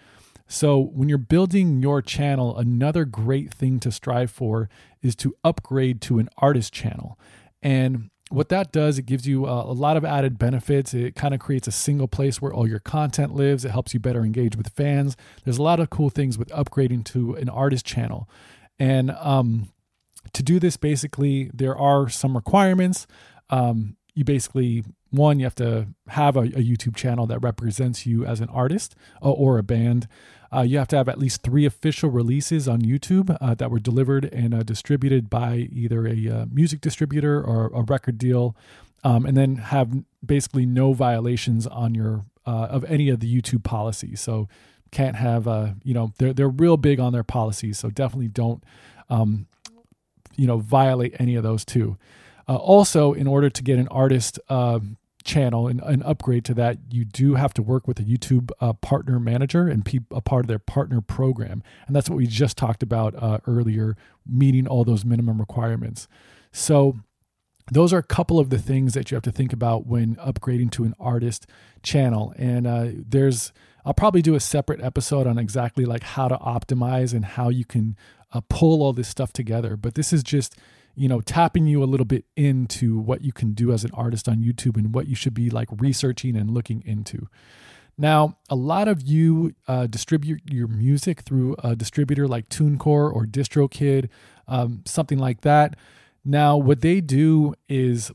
So, 0.46 0.80
when 0.80 1.08
you're 1.08 1.18
building 1.18 1.82
your 1.82 2.02
channel, 2.02 2.58
another 2.58 3.06
great 3.06 3.54
thing 3.54 3.80
to 3.80 3.92
strive 3.92 4.30
for 4.30 4.70
is 5.02 5.16
to 5.18 5.36
upgrade 5.44 6.02
to 6.02 6.20
an 6.20 6.28
artist 6.38 6.74
channel. 6.74 7.18
And 7.62 8.10
what 8.30 8.50
that 8.50 8.72
does, 8.72 9.00
it 9.00 9.06
gives 9.06 9.28
you 9.28 9.46
a, 9.46 9.64
a 9.64 9.74
lot 9.74 9.98
of 9.98 10.06
added 10.06 10.38
benefits. 10.38 10.94
It 10.94 11.16
kind 11.16 11.34
of 11.34 11.40
creates 11.40 11.68
a 11.68 11.72
single 11.72 12.08
place 12.08 12.42
where 12.42 12.54
all 12.54 12.68
your 12.68 12.80
content 12.80 13.34
lives. 13.34 13.66
It 13.66 13.72
helps 13.72 13.94
you 13.94 14.00
better 14.00 14.24
engage 14.24 14.56
with 14.56 14.70
fans. 14.70 15.18
There's 15.44 15.58
a 15.58 15.64
lot 15.64 15.80
of 15.80 15.90
cool 15.90 16.10
things 16.10 16.38
with 16.38 16.50
upgrading 16.50 17.06
to 17.06 17.34
an 17.36 17.50
artist 17.50 17.86
channel. 17.86 18.30
And 18.78 19.12
um, 19.12 19.70
to 20.34 20.44
do 20.44 20.60
this, 20.60 20.78
basically, 20.78 21.50
there 21.54 21.76
are 21.76 22.08
some 22.08 22.36
requirements. 22.36 23.08
Um, 23.50 23.98
you 24.14 24.24
basically, 24.24 24.84
one, 25.10 25.40
you 25.40 25.46
have 25.46 25.56
to 25.56 25.88
have 26.10 26.36
a, 26.36 26.42
a, 26.42 26.64
YouTube 26.64 26.96
channel 26.96 27.26
that 27.28 27.40
represents 27.40 28.06
you 28.06 28.26
as 28.26 28.42
an 28.42 28.50
artist 28.50 28.96
or, 29.22 29.32
uh, 29.32 29.36
or 29.36 29.58
a 29.58 29.64
band. 29.64 30.08
Uh, 30.54 30.62
you 30.62 30.78
have 30.78 30.88
to 30.88 30.96
have 30.96 31.08
at 31.08 31.20
least 31.20 31.44
three 31.44 31.66
official 31.66 32.10
releases 32.10 32.68
on 32.68 32.82
YouTube 32.82 33.36
uh, 33.40 33.54
that 33.56 33.70
were 33.70 33.80
delivered 33.80 34.26
and 34.26 34.54
uh, 34.54 34.64
distributed 34.64 35.30
by 35.30 35.68
either 35.72 36.08
a 36.08 36.28
uh, 36.28 36.46
music 36.52 36.82
distributor 36.82 37.42
or 37.42 37.68
a 37.68 37.84
record 37.84 38.18
deal, 38.18 38.56
um, 39.04 39.26
and 39.26 39.38
then 39.38 39.56
have 39.58 40.04
basically 40.26 40.66
no 40.66 40.94
violations 40.94 41.68
on 41.68 41.94
your 41.94 42.26
uh, 42.46 42.68
of 42.70 42.84
any 42.86 43.10
of 43.10 43.20
the 43.20 43.42
YouTube 43.42 43.64
policies. 43.64 44.22
So 44.22 44.48
can't 44.92 45.18
have 45.18 45.48
uh 45.48 45.70
you 45.84 45.94
know 45.94 46.12
they're 46.18 46.34
they're 46.34 46.50
real 46.50 46.76
big 46.76 47.00
on 47.00 47.14
their 47.14 47.24
policies 47.24 47.78
so 47.78 47.92
definitely 47.92 48.28
don't 48.28 48.64
um 49.12 49.46
you 50.36 50.48
know 50.48 50.58
violate 50.58 51.16
any 51.20 51.36
of 51.36 51.44
those 51.44 51.64
too 51.64 51.96
also 52.48 53.14
in 53.14 53.28
order 53.28 53.52
to 53.52 53.62
get 53.62 53.78
an 53.78 53.88
artist 53.90 54.40
channel 55.24 55.68
and 55.68 55.82
an 55.82 56.02
upgrade 56.04 56.46
to 56.46 56.54
that 56.54 56.78
you 56.90 57.04
do 57.04 57.36
have 57.36 57.54
to 57.54 57.62
work 57.62 57.88
with 57.88 58.00
a 58.00 58.04
youtube 58.04 58.52
uh, 58.62 58.74
partner 58.74 59.20
manager 59.20 59.68
and 59.68 59.86
pe- 59.86 60.00
a 60.12 60.22
part 60.22 60.46
of 60.46 60.48
their 60.48 60.60
partner 60.60 61.02
program. 61.02 61.62
And 61.88 61.96
that's 61.96 62.10
what 62.10 62.18
we 62.18 62.26
just 62.28 62.58
talked 62.58 62.82
about 62.82 63.16
uh, 63.22 63.40
earlier 63.46 63.98
meeting 64.26 64.68
all 64.68 64.84
those 64.84 65.04
minimum 65.04 65.40
requirements. 65.40 66.08
So 66.52 67.00
those 67.72 67.94
are 67.94 67.98
a 67.98 68.04
couple 68.04 68.40
of 68.40 68.50
the 68.50 68.58
things 68.58 68.94
that 68.94 69.12
you 69.12 69.16
have 69.16 69.24
to 69.24 69.32
think 69.32 69.54
about 69.54 69.86
when 69.86 70.16
upgrading 70.16 70.72
to 70.72 70.84
an 70.84 70.96
artist 71.00 71.46
channel. 71.84 72.34
And 72.38 72.66
uh, 72.66 72.88
there's 72.94 73.52
I'll 73.86 73.94
probably 73.94 74.22
do 74.22 74.36
a 74.36 74.40
separate 74.40 74.82
episode 74.82 75.28
on 75.28 75.38
exactly 75.38 75.86
like 75.86 76.04
how 76.04 76.28
to 76.28 76.38
optimize 76.38 77.14
and 77.14 77.26
how 77.26 77.50
you 77.50 77.66
can 77.66 77.96
uh, 78.34 78.42
pull 78.50 78.84
all 78.84 78.94
this 78.94 79.08
stuff 79.08 79.34
together. 79.34 79.78
But 79.78 79.96
this 79.96 80.12
is 80.14 80.22
just, 80.22 80.58
you 81.00 81.08
know, 81.08 81.22
tapping 81.22 81.66
you 81.66 81.82
a 81.82 81.86
little 81.86 82.06
bit 82.06 82.26
into 82.36 83.00
what 83.00 83.22
you 83.22 83.32
can 83.32 83.54
do 83.54 83.72
as 83.72 83.86
an 83.86 83.92
artist 83.94 84.28
on 84.28 84.44
YouTube 84.44 84.76
and 84.76 84.94
what 84.94 85.08
you 85.08 85.16
should 85.16 85.34
be 85.34 85.50
like 85.50 85.70
researching 85.78 86.36
and 86.36 86.52
looking 86.52 86.84
into. 86.86 87.30
Now, 87.98 88.38
a 88.50 88.56
lot 88.56 88.90
of 88.90 89.02
you 89.02 89.56
uh, 89.66 89.88
distribute 89.88 90.42
your 90.52 90.68
music 90.68 91.22
through 91.22 91.56
a 91.64 91.74
distributor 91.74 92.28
like 92.28 92.50
TuneCore 92.50 93.14
or 93.14 93.26
DistroKid, 93.26 94.10
um, 94.50 94.84
something 94.86 95.18
like 95.18 95.40
that. 95.42 95.78
Now, 96.26 96.58
what 96.58 96.82
they 96.82 97.00
do 97.00 97.54
is 97.70 98.12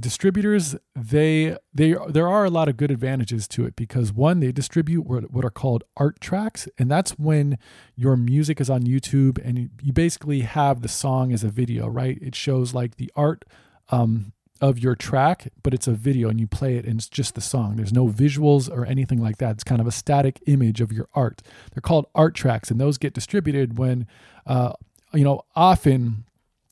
distributors 0.00 0.76
they 0.94 1.56
they 1.74 1.96
there 2.08 2.28
are 2.28 2.44
a 2.44 2.50
lot 2.50 2.68
of 2.68 2.76
good 2.76 2.90
advantages 2.90 3.48
to 3.48 3.64
it 3.64 3.74
because 3.74 4.12
one 4.12 4.38
they 4.38 4.52
distribute 4.52 5.02
what, 5.02 5.44
are 5.44 5.50
called 5.50 5.82
art 5.96 6.20
tracks 6.20 6.68
and 6.78 6.88
that's 6.88 7.12
when 7.18 7.58
your 7.96 8.16
music 8.16 8.60
is 8.60 8.70
on 8.70 8.82
youtube 8.82 9.44
and 9.44 9.70
you 9.82 9.92
basically 9.92 10.42
have 10.42 10.82
the 10.82 10.88
song 10.88 11.32
as 11.32 11.42
a 11.42 11.48
video 11.48 11.88
right? 11.88 12.18
It 12.20 12.34
shows 12.34 12.74
like 12.74 12.96
the 12.96 13.10
art 13.16 13.44
um, 13.88 14.32
of 14.60 14.78
your 14.78 14.94
track 14.94 15.52
but 15.62 15.74
it's 15.74 15.86
a 15.86 15.92
video 15.92 16.28
and 16.28 16.38
you 16.38 16.46
play 16.46 16.76
it 16.76 16.84
and 16.84 16.98
it's 16.98 17.08
just 17.08 17.34
the 17.34 17.40
song. 17.40 17.76
There's 17.76 17.92
no 17.92 18.08
visuals 18.08 18.70
or 18.70 18.84
anything 18.84 19.20
like 19.20 19.38
that. 19.38 19.52
It's 19.52 19.64
kind 19.64 19.80
of 19.80 19.86
a 19.86 19.92
static 19.92 20.40
image 20.46 20.80
of 20.80 20.92
your 20.92 21.08
art. 21.14 21.42
They're 21.72 21.80
called 21.80 22.06
art 22.14 22.34
tracks 22.34 22.70
and 22.70 22.80
those 22.80 22.98
get 22.98 23.14
distributed 23.14 23.78
when 23.78 24.06
uh, 24.46 24.72
you 25.12 25.24
know 25.24 25.42
often 25.56 26.24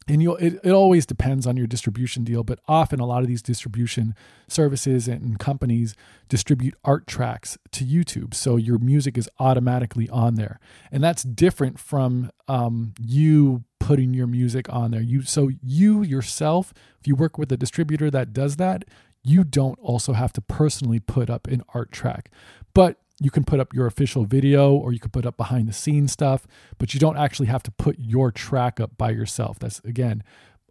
and 0.09 0.23
you 0.23 0.37
it, 0.37 0.61
it 0.62 0.71
always 0.71 1.07
depends 1.07 1.47
on 1.47 1.57
your 1.57 1.66
distribution 1.66 2.25
deal 2.25 2.45
but 2.45 2.59
often 2.69 3.01
a 3.01 3.07
lot 3.07 3.23
of 3.23 3.29
these 3.29 3.42
distribution 3.42 4.14
services 4.49 5.09
and 5.09 5.38
companies 5.38 5.95
distribute 6.29 6.75
art 6.85 7.07
tracks 7.07 7.59
to 7.73 7.85
youtube. 7.85 8.35
So 8.35 8.57
your 8.57 8.79
music 8.79 9.19
is 9.19 9.29
automatically 9.38 10.09
on 10.09 10.35
there. 10.35 10.59
And 10.90 11.03
that's 11.03 11.23
different 11.23 11.79
from 11.79 12.31
um, 12.49 12.95
you 13.01 13.64
putting 13.79 14.14
your 14.14 14.27
music 14.27 14.73
on 14.73 14.90
there. 14.90 15.03
You 15.03 15.23
so 15.23 15.51
you 15.62 16.03
yourself 16.03 16.73
if 17.01 17.07
you 17.07 17.14
work 17.14 17.38
with 17.38 17.51
a 17.53 17.57
distributor 17.57 18.11
that 18.11 18.33
does 18.33 18.57
that 18.57 18.85
you 19.27 19.42
don't 19.42 19.79
also 19.81 20.12
have 20.12 20.33
to 20.33 20.40
personally 20.40 21.01
put 21.01 21.29
up 21.29 21.49
an 21.49 21.61
art 21.75 21.90
track. 21.90 22.31
But 22.75 22.99
you 23.20 23.31
can 23.31 23.44
put 23.44 23.61
up 23.61 23.72
your 23.72 23.87
official 23.87 24.24
video 24.24 24.74
or 24.74 24.92
you 24.92 24.98
could 24.98 25.12
put 25.12 25.24
up 25.26 25.37
behind 25.37 25.68
the 25.68 25.72
scenes 25.72 26.12
stuff, 26.12 26.46
but 26.79 26.92
you 26.92 27.00
don't 27.00 27.16
actually 27.16 27.46
have 27.46 27.62
to 27.62 27.70
put 27.70 27.98
your 27.98 28.31
track 28.31 28.79
up 28.79 28.96
by 28.98 29.11
yourself. 29.11 29.59
That's 29.59 29.81
again, 29.81 30.22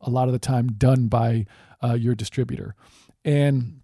a 0.01 0.09
lot 0.09 0.27
of 0.27 0.33
the 0.33 0.39
time 0.39 0.67
done 0.67 1.07
by 1.07 1.45
uh, 1.83 1.93
your 1.93 2.15
distributor. 2.15 2.75
And 3.23 3.81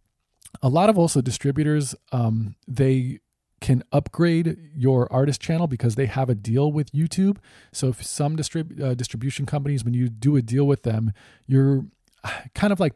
a 0.61 0.69
lot 0.69 0.89
of 0.89 0.97
also 0.97 1.21
distributors, 1.21 1.95
um, 2.11 2.55
they 2.67 3.19
can 3.61 3.83
upgrade 3.91 4.57
your 4.75 5.11
artist 5.11 5.39
channel 5.39 5.67
because 5.67 5.95
they 5.95 6.07
have 6.07 6.29
a 6.29 6.35
deal 6.35 6.71
with 6.71 6.91
YouTube. 6.91 7.37
So 7.71 7.89
if 7.89 8.03
some 8.03 8.35
distrib- 8.35 8.81
uh, 8.81 8.95
distribution 8.95 9.45
companies, 9.45 9.85
when 9.85 9.93
you 9.93 10.09
do 10.09 10.35
a 10.35 10.41
deal 10.41 10.65
with 10.65 10.83
them, 10.83 11.13
you're 11.47 11.85
kind 12.53 12.73
of 12.73 12.79
like 12.79 12.93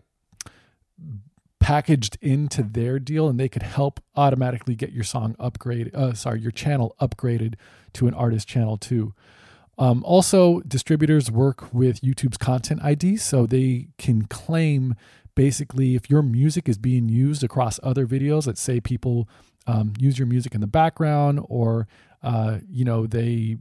packaged 1.65 2.15
into 2.21 2.61
their 2.61 2.99
deal 2.99 3.27
and 3.27 3.39
they 3.39 3.49
could 3.49 3.63
help 3.63 3.99
automatically 4.15 4.75
get 4.75 4.91
your 4.91 5.03
song 5.03 5.35
upgrade 5.39 5.89
uh, 5.95 6.13
sorry 6.13 6.39
your 6.39 6.51
channel 6.51 6.95
upgraded 7.01 7.55
to 7.91 8.05
an 8.05 8.13
artist 8.13 8.47
channel 8.47 8.77
too. 8.77 9.15
Um, 9.79 10.03
also 10.05 10.59
distributors 10.59 11.31
work 11.31 11.73
with 11.73 12.01
youtube's 12.01 12.37
content 12.37 12.81
id 12.83 13.17
so 13.17 13.47
they 13.47 13.87
can 13.97 14.27
claim 14.27 14.93
basically 15.33 15.95
if 15.95 16.07
your 16.07 16.21
music 16.21 16.69
is 16.69 16.77
being 16.77 17.09
used 17.09 17.43
across 17.43 17.79
other 17.81 18.05
videos 18.05 18.45
let's 18.45 18.61
say 18.61 18.79
people 18.79 19.27
um, 19.65 19.93
use 19.97 20.19
your 20.19 20.27
music 20.27 20.53
in 20.53 20.61
the 20.61 20.67
background 20.67 21.39
or 21.49 21.87
uh, 22.21 22.59
you 22.69 22.85
know 22.85 23.07
they 23.07 23.57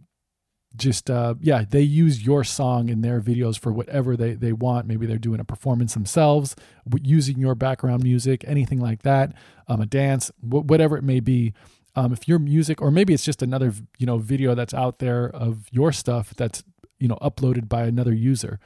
just 0.76 1.10
uh, 1.10 1.34
yeah 1.40 1.64
they 1.68 1.82
use 1.82 2.24
your 2.24 2.42
song 2.44 2.88
in 2.88 3.00
their 3.00 3.20
videos 3.20 3.58
for 3.58 3.72
whatever 3.72 4.16
they, 4.16 4.34
they 4.34 4.52
want 4.52 4.86
maybe 4.86 5.06
they're 5.06 5.18
doing 5.18 5.40
a 5.40 5.44
performance 5.44 5.94
themselves 5.94 6.56
using 7.02 7.38
your 7.38 7.54
background 7.54 8.02
music 8.02 8.44
anything 8.46 8.80
like 8.80 9.02
that 9.02 9.32
um, 9.68 9.80
a 9.80 9.86
dance 9.86 10.30
wh- 10.40 10.66
whatever 10.66 10.96
it 10.96 11.04
may 11.04 11.20
be 11.20 11.52
um, 11.96 12.12
if 12.12 12.26
your 12.26 12.38
music, 12.38 12.82
or 12.82 12.90
maybe 12.90 13.14
it's 13.14 13.24
just 13.24 13.42
another 13.42 13.72
you 13.98 14.06
know 14.06 14.18
video 14.18 14.54
that's 14.54 14.74
out 14.74 14.98
there 14.98 15.26
of 15.30 15.66
your 15.70 15.92
stuff 15.92 16.34
that's 16.36 16.64
you 16.98 17.08
know 17.08 17.18
uploaded 17.22 17.68
by 17.68 17.84
another 17.84 18.12
user. 18.12 18.58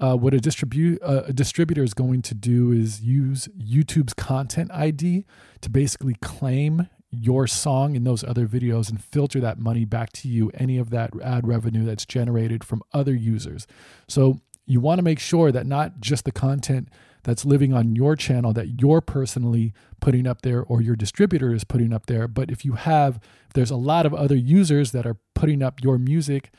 Uh, 0.00 0.16
what 0.16 0.34
a 0.34 0.40
distribute 0.40 1.00
uh, 1.02 1.22
a 1.26 1.32
distributor 1.32 1.82
is 1.82 1.94
going 1.94 2.22
to 2.22 2.34
do 2.34 2.72
is 2.72 3.00
use 3.00 3.48
YouTube's 3.58 4.14
content 4.14 4.70
ID 4.72 5.24
to 5.60 5.70
basically 5.70 6.14
claim 6.20 6.88
your 7.22 7.46
song 7.46 7.96
in 7.96 8.04
those 8.04 8.24
other 8.24 8.46
videos 8.46 8.90
and 8.90 9.02
filter 9.02 9.40
that 9.40 9.58
money 9.58 9.84
back 9.84 10.12
to 10.12 10.28
you, 10.28 10.50
any 10.54 10.78
of 10.78 10.90
that 10.90 11.10
ad 11.22 11.46
revenue 11.46 11.84
that's 11.84 12.06
generated 12.06 12.64
from 12.64 12.82
other 12.92 13.14
users. 13.14 13.66
So 14.08 14.40
you 14.66 14.80
want 14.80 14.98
to 14.98 15.02
make 15.02 15.18
sure 15.18 15.52
that 15.52 15.66
not 15.66 16.00
just 16.00 16.24
the 16.24 16.32
content 16.32 16.88
that's 17.22 17.44
living 17.44 17.72
on 17.72 17.96
your 17.96 18.16
channel 18.16 18.52
that 18.52 18.80
you're 18.80 19.00
personally 19.00 19.72
putting 20.00 20.26
up 20.26 20.42
there 20.42 20.62
or 20.62 20.82
your 20.82 20.96
distributor 20.96 21.52
is 21.52 21.64
putting 21.64 21.92
up 21.92 22.06
there. 22.06 22.28
But 22.28 22.50
if 22.50 22.64
you 22.64 22.74
have, 22.74 23.18
if 23.46 23.54
there's 23.54 23.70
a 23.70 23.76
lot 23.76 24.06
of 24.06 24.14
other 24.14 24.36
users 24.36 24.92
that 24.92 25.06
are 25.06 25.16
putting 25.34 25.62
up 25.62 25.82
your 25.82 25.98
music 25.98 26.50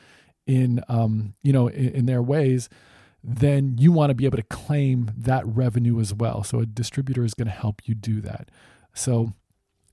in, 0.46 0.82
um, 0.88 1.34
you 1.42 1.52
know, 1.52 1.68
in, 1.68 1.88
in 1.90 2.06
their 2.06 2.22
ways, 2.22 2.68
then 3.22 3.76
you 3.78 3.90
want 3.90 4.10
to 4.10 4.14
be 4.14 4.24
able 4.24 4.36
to 4.36 4.44
claim 4.44 5.10
that 5.16 5.44
revenue 5.46 5.98
as 6.00 6.14
well. 6.14 6.44
So 6.44 6.60
a 6.60 6.66
distributor 6.66 7.24
is 7.24 7.34
going 7.34 7.46
to 7.46 7.52
help 7.52 7.82
you 7.84 7.94
do 7.94 8.20
that. 8.20 8.50
So 8.94 9.32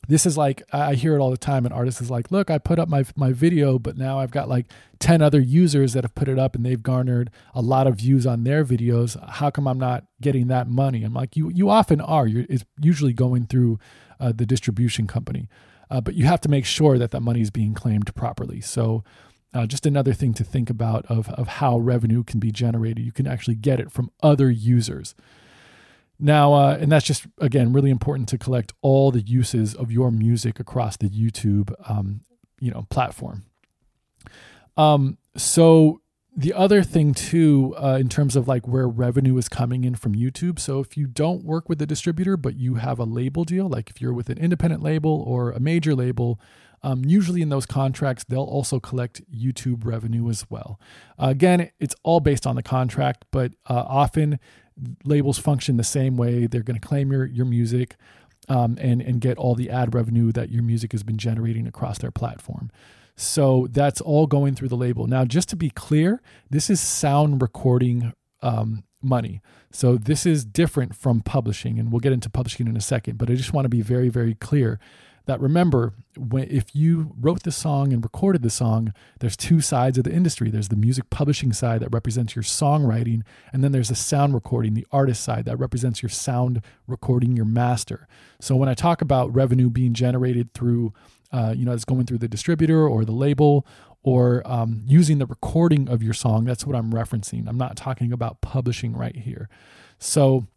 this 0.08 0.26
is 0.26 0.38
like 0.38 0.62
I 0.74 0.96
hear 0.96 1.16
it 1.16 1.20
all 1.20 1.32
the 1.32 1.38
time. 1.38 1.66
An 1.66 1.72
artist 1.72 2.02
is 2.02 2.12
like, 2.12 2.32
"Look, 2.32 2.50
I 2.50 2.58
put 2.58 2.80
up 2.80 2.89
my 2.89 3.06
my 3.16 3.32
video, 3.32 3.80
but 3.80 3.98
now 3.98 4.20
I've 4.20 4.32
got 4.32 4.50
like 4.50 4.68
ten 5.00 5.22
other 5.22 5.39
users 5.39 5.94
that 5.94 6.04
have 6.04 6.16
put 6.16 6.28
it 6.28 6.38
up, 6.38 6.56
and 6.56 6.66
they've 6.66 6.82
garnered 6.82 7.30
a 7.54 7.62
lot 7.62 7.88
of 7.88 7.96
views 7.96 8.26
on 8.28 8.44
their 8.44 8.66
videos. 8.66 9.18
How 9.30 9.50
come 9.50 9.68
I'm 9.68 9.80
not 9.80 10.06
getting 10.22 10.48
that 10.48 10.68
money?" 10.68 11.04
I'm 11.04 11.13
like, 11.13 11.38
"You 11.38 11.50
you 11.50 11.70
often 11.70 12.02
are. 12.02 12.28
You're, 12.28 12.46
it's 12.50 12.66
usually 12.82 13.13
going 13.13 13.46
through 13.46 13.80
uh, 14.20 14.34
the 14.36 14.46
distribution 14.46 15.08
company, 15.08 15.48
uh, 15.89 16.02
but 16.02 16.16
you 16.16 16.26
have 16.26 16.42
to 16.42 16.50
make 16.50 16.66
sure 16.66 16.98
that 16.98 17.12
that 17.12 17.22
money 17.22 17.42
is 17.42 17.52
being 17.52 17.74
claimed 17.74 18.13
properly." 18.16 18.62
So. 18.62 19.04
Uh, 19.56 19.68
just 19.68 19.86
another 19.86 20.13
thing 20.13 20.34
to 20.34 20.44
think 20.44 20.68
about 20.68 21.06
of, 21.06 21.30
of 21.30 21.48
how 21.48 21.78
revenue 21.78 22.24
can 22.24 22.39
be 22.39 22.52
generated. 22.52 23.06
You 23.06 23.12
can 23.12 23.28
actually 23.28 23.54
get 23.54 23.80
it 23.80 23.92
from 23.92 24.10
other 24.24 24.50
users. 24.50 25.13
Now, 26.19 26.54
uh, 26.54 26.78
and 26.80 26.91
that's 26.91 27.06
just 27.06 27.26
again 27.39 27.73
really 27.73 27.89
important 27.89 28.30
to 28.30 28.38
collect 28.38 28.73
all 28.82 29.12
the 29.12 29.21
uses 29.21 29.76
of 29.76 29.91
your 29.91 30.12
music 30.12 30.60
across 30.60 30.97
the 30.97 31.10
YouTube, 31.10 31.73
um, 31.89 32.21
you 32.60 32.71
know, 32.71 32.86
platform. 32.89 33.43
Um, 34.78 35.17
so 35.36 36.02
the 36.36 36.54
other 36.54 36.82
thing 36.82 37.13
too, 37.13 37.76
uh, 37.78 37.97
in 37.99 38.10
terms 38.10 38.36
of 38.36 38.47
like 38.47 38.67
where 38.67 38.88
revenue 38.88 39.38
is 39.38 39.47
coming 39.47 39.84
in 39.84 39.95
from 39.95 40.15
YouTube. 40.15 40.60
So 40.60 40.80
if 40.80 40.97
you 40.97 41.06
don't 41.06 41.43
work 41.43 41.69
with 41.69 41.82
a 41.82 41.86
distributor, 41.86 42.38
but 42.38 42.56
you 42.56 42.76
have 42.76 42.99
a 42.99 43.04
label 43.04 43.43
deal, 43.43 43.67
like 43.67 43.89
if 43.89 44.02
you're 44.02 44.13
with 44.13 44.30
an 44.30 44.38
independent 44.38 44.82
label 44.82 45.23
or 45.28 45.52
a 45.52 45.60
major 45.60 45.93
label, 45.93 46.39
um, 46.82 47.06
usually 47.06 47.41
in 47.41 47.49
those 47.49 47.65
contracts, 47.65 48.26
they'll 48.26 48.41
also 48.41 48.80
collect 48.80 49.21
YouTube 49.32 49.86
revenue 49.86 50.30
as 50.30 50.49
well. 50.49 50.80
Uh, 51.21 51.28
again, 51.28 51.71
it's 51.80 51.95
all 52.04 52.19
based 52.19 52.45
on 52.45 52.56
the 52.56 52.63
contract, 52.63 53.26
but 53.32 53.54
uh, 53.69 53.86
often 53.88 54.39
labels 55.03 55.38
function 55.38 55.77
the 55.77 55.83
same 55.83 56.17
way. 56.17 56.47
They're 56.47 56.63
going 56.63 56.79
to 56.79 56.88
claim 56.88 57.12
your 57.12 57.25
your 57.25 57.45
music 57.45 57.95
um, 58.49 58.77
and 58.79 59.01
and 59.01 59.21
get 59.21 59.38
all 59.38 59.55
the 59.55 59.69
ad 59.69 59.93
revenue 59.93 60.31
that 60.31 60.49
your 60.49 60.63
music 60.63 60.91
has 60.91 61.03
been 61.03 61.17
generating 61.17 61.67
across 61.67 61.97
their 61.97 62.12
platform. 62.12 62.71
So 63.15 63.67
that's 63.69 64.01
all 64.01 64.25
going 64.25 64.55
through 64.55 64.69
the 64.69 64.77
label. 64.77 65.05
Now, 65.05 65.23
just 65.23 65.47
to 65.49 65.55
be 65.55 65.69
clear, 65.69 66.21
this 66.49 66.69
is 66.69 66.81
sound 66.81 67.41
recording 67.41 68.13
um, 68.41 68.83
money. 69.03 69.41
So 69.71 69.97
this 69.97 70.25
is 70.25 70.45
different 70.45 70.95
from 70.95 71.21
publishing, 71.21 71.77
and 71.77 71.91
we'll 71.91 71.99
get 71.99 72.12
into 72.12 72.29
publishing 72.29 72.67
in 72.67 72.75
a 72.75 72.81
second. 72.81 73.17
But 73.17 73.29
I 73.29 73.36
just 73.36 73.53
want 73.53 73.65
to 73.65 73.69
be 73.69 73.81
very, 73.81 74.09
very 74.09 74.36
clear 74.36 74.79
that 75.25 75.39
remember 75.39 75.93
when, 76.17 76.49
if 76.49 76.75
you 76.75 77.13
wrote 77.19 77.43
the 77.43 77.51
song 77.51 77.93
and 77.93 78.03
recorded 78.03 78.41
the 78.41 78.49
song 78.49 78.93
there's 79.19 79.38
two 79.38 79.62
sides 79.62 79.97
of 79.97 80.03
the 80.03 80.12
industry. 80.12 80.49
There's 80.49 80.69
the 80.69 80.75
music 80.75 81.09
publishing 81.09 81.53
side 81.53 81.81
that 81.81 81.89
represents 81.93 82.36
your 82.36 82.43
songwriting 82.43 83.21
and 83.51 83.63
then 83.63 83.71
there's 83.71 83.89
the 83.89 83.95
sound 83.95 84.33
recording 84.33 84.73
the 84.73 84.88
artist 84.91 85.23
side 85.23 85.45
that 85.45 85.57
represents 85.57 86.01
your 86.01 86.09
sound 86.09 86.62
recording 86.88 87.36
your 87.36 87.45
master. 87.45 88.07
So 88.39 88.55
when 88.55 88.69
i 88.69 88.73
talk 88.73 89.01
about 89.01 89.33
revenue 89.33 89.69
being 89.69 89.93
generated 89.93 90.53
through 90.53 90.93
uh, 91.31 91.53
you 91.55 91.65
know 91.65 91.71
it's 91.71 91.86
going 91.86 92.05
through 92.05 92.19
the 92.19 92.27
distributor 92.27 92.88
or 92.88 93.05
the 93.05 93.12
label 93.12 93.65
or 94.03 94.43
um, 94.45 94.83
using 94.86 95.17
the 95.17 95.25
recording 95.25 95.88
of 95.88 96.03
your 96.03 96.13
song 96.13 96.43
that's 96.43 96.65
what 96.65 96.75
i'm 96.75 96.91
referencing. 96.91 97.47
I'm 97.47 97.57
not 97.57 97.75
talking 97.75 98.12
about 98.12 98.41
publishing 98.41 98.95
right 98.95 99.15
here. 99.15 99.49
So 99.99 100.47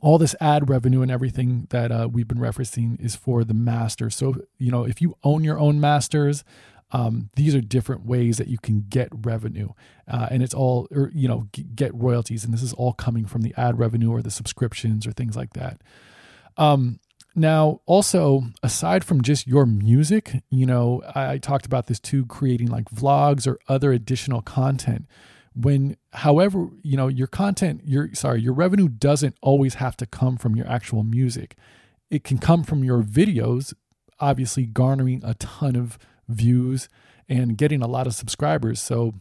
all 0.00 0.18
this 0.18 0.34
ad 0.40 0.68
revenue 0.68 1.02
and 1.02 1.10
everything 1.10 1.66
that 1.70 1.90
uh, 1.90 2.08
we've 2.10 2.28
been 2.28 2.38
referencing 2.38 3.00
is 3.00 3.16
for 3.16 3.44
the 3.44 3.54
master. 3.54 4.10
So, 4.10 4.34
you 4.58 4.70
know, 4.70 4.84
if 4.84 5.00
you 5.00 5.16
own 5.24 5.42
your 5.42 5.58
own 5.58 5.80
masters, 5.80 6.44
um, 6.92 7.30
these 7.34 7.54
are 7.54 7.60
different 7.60 8.06
ways 8.06 8.36
that 8.36 8.48
you 8.48 8.58
can 8.58 8.84
get 8.88 9.08
revenue. 9.12 9.70
Uh, 10.06 10.28
and 10.30 10.42
it's 10.42 10.54
all, 10.54 10.86
or, 10.92 11.10
you 11.14 11.26
know, 11.26 11.48
g- 11.52 11.64
get 11.74 11.94
royalties. 11.94 12.44
And 12.44 12.52
this 12.52 12.62
is 12.62 12.72
all 12.74 12.92
coming 12.92 13.26
from 13.26 13.42
the 13.42 13.54
ad 13.56 13.78
revenue 13.78 14.10
or 14.10 14.22
the 14.22 14.30
subscriptions 14.30 15.06
or 15.06 15.12
things 15.12 15.36
like 15.36 15.54
that. 15.54 15.82
Um, 16.56 17.00
now, 17.34 17.80
also, 17.86 18.44
aside 18.62 19.04
from 19.04 19.22
just 19.22 19.46
your 19.46 19.66
music, 19.66 20.42
you 20.48 20.64
know, 20.64 21.02
I, 21.14 21.32
I 21.32 21.38
talked 21.38 21.66
about 21.66 21.86
this 21.86 22.00
too, 22.00 22.24
creating 22.26 22.68
like 22.68 22.86
vlogs 22.86 23.46
or 23.46 23.58
other 23.68 23.92
additional 23.92 24.40
content 24.40 25.06
when 25.56 25.96
however 26.12 26.68
you 26.82 26.96
know 26.96 27.08
your 27.08 27.26
content 27.26 27.80
your 27.86 28.10
sorry 28.14 28.42
your 28.42 28.52
revenue 28.52 28.88
doesn't 28.88 29.34
always 29.40 29.74
have 29.74 29.96
to 29.96 30.06
come 30.06 30.36
from 30.36 30.54
your 30.54 30.68
actual 30.68 31.02
music. 31.02 31.56
It 32.10 32.24
can 32.24 32.38
come 32.38 32.62
from 32.62 32.84
your 32.84 33.02
videos 33.02 33.72
obviously 34.20 34.64
garnering 34.64 35.22
a 35.24 35.34
ton 35.34 35.76
of 35.76 35.98
views 36.28 36.88
and 37.28 37.56
getting 37.56 37.82
a 37.82 37.86
lot 37.86 38.06
of 38.06 38.14
subscribers. 38.14 38.80
So 38.80 39.14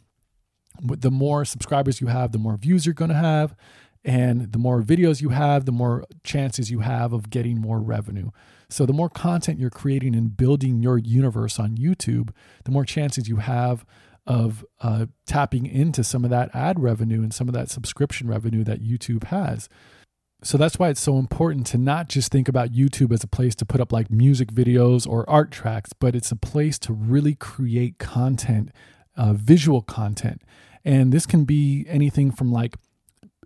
the 0.81 1.11
more 1.11 1.45
subscribers 1.45 2.01
you 2.01 2.07
have 2.07 2.33
the 2.33 2.37
more 2.37 2.57
views 2.57 2.85
you're 2.85 2.93
going 2.93 3.09
to 3.09 3.15
have 3.15 3.55
and 4.03 4.51
the 4.51 4.59
more 4.59 4.81
videos 4.83 5.21
you 5.21 5.29
have 5.29 5.65
the 5.65 5.71
more 5.71 6.05
chances 6.23 6.69
you 6.69 6.79
have 6.79 7.13
of 7.13 7.29
getting 7.29 7.59
more 7.59 7.79
revenue. 7.79 8.29
So 8.69 8.85
the 8.85 8.93
more 8.93 9.09
content 9.09 9.59
you're 9.59 9.69
creating 9.69 10.15
and 10.15 10.35
building 10.35 10.81
your 10.81 10.97
universe 10.97 11.59
on 11.59 11.77
youtube 11.77 12.31
the 12.65 12.71
more 12.71 12.83
chances 12.83 13.29
you 13.29 13.37
have 13.37 13.85
of 14.27 14.65
uh, 14.81 15.05
tapping 15.25 15.65
into 15.65 16.03
some 16.03 16.23
of 16.23 16.29
that 16.31 16.53
ad 16.55 16.79
revenue 16.79 17.21
and 17.21 17.33
some 17.33 17.47
of 17.47 17.53
that 17.53 17.69
subscription 17.69 18.27
revenue 18.27 18.63
that 18.63 18.83
YouTube 18.83 19.25
has. 19.25 19.69
So 20.43 20.57
that's 20.57 20.77
why 20.77 20.89
it's 20.89 21.01
so 21.01 21.17
important 21.17 21.65
to 21.67 21.77
not 21.77 22.09
just 22.09 22.31
think 22.31 22.47
about 22.47 22.71
YouTube 22.71 23.11
as 23.11 23.23
a 23.23 23.27
place 23.27 23.55
to 23.55 23.65
put 23.65 23.81
up 23.81 23.91
like 23.91 24.11
music 24.11 24.51
videos 24.51 25.07
or 25.07 25.27
art 25.29 25.51
tracks, 25.51 25.91
but 25.93 26.15
it's 26.15 26.31
a 26.31 26.35
place 26.35 26.77
to 26.79 26.93
really 26.93 27.35
create 27.35 27.97
content, 27.97 28.71
uh, 29.15 29.33
visual 29.33 29.81
content. 29.81 30.41
And 30.83 31.11
this 31.11 31.25
can 31.25 31.45
be 31.45 31.85
anything 31.87 32.31
from 32.31 32.51
like 32.51 32.75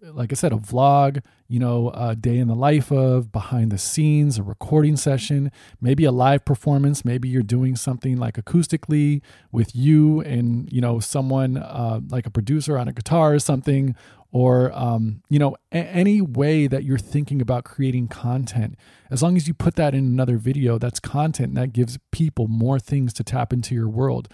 like 0.01 0.31
I 0.31 0.35
said, 0.35 0.53
a 0.53 0.57
vlog, 0.57 1.23
you 1.47 1.59
know, 1.59 1.89
a 1.93 2.15
day 2.15 2.37
in 2.37 2.47
the 2.47 2.55
life 2.55 2.91
of, 2.91 3.31
behind 3.31 3.71
the 3.71 3.77
scenes, 3.77 4.37
a 4.37 4.43
recording 4.43 4.95
session, 4.95 5.51
maybe 5.81 6.05
a 6.05 6.11
live 6.11 6.45
performance. 6.45 7.03
Maybe 7.03 7.27
you're 7.29 7.43
doing 7.43 7.75
something 7.75 8.17
like 8.17 8.35
acoustically 8.35 9.21
with 9.51 9.75
you 9.75 10.21
and, 10.21 10.71
you 10.71 10.81
know, 10.81 10.99
someone 10.99 11.57
uh, 11.57 12.01
like 12.09 12.25
a 12.25 12.31
producer 12.31 12.77
on 12.77 12.87
a 12.87 12.93
guitar 12.93 13.33
or 13.33 13.39
something, 13.39 13.95
or, 14.31 14.71
um, 14.77 15.23
you 15.27 15.39
know, 15.39 15.55
a- 15.71 15.77
any 15.77 16.21
way 16.21 16.67
that 16.67 16.83
you're 16.83 16.99
thinking 16.99 17.41
about 17.41 17.63
creating 17.63 18.07
content. 18.07 18.77
As 19.09 19.23
long 19.23 19.35
as 19.35 19.47
you 19.47 19.53
put 19.53 19.75
that 19.75 19.95
in 19.95 20.05
another 20.05 20.37
video, 20.37 20.77
that's 20.77 20.99
content 20.99 21.55
that 21.55 21.73
gives 21.73 21.97
people 22.11 22.47
more 22.47 22.79
things 22.79 23.11
to 23.13 23.23
tap 23.23 23.51
into 23.51 23.73
your 23.73 23.89
world 23.89 24.29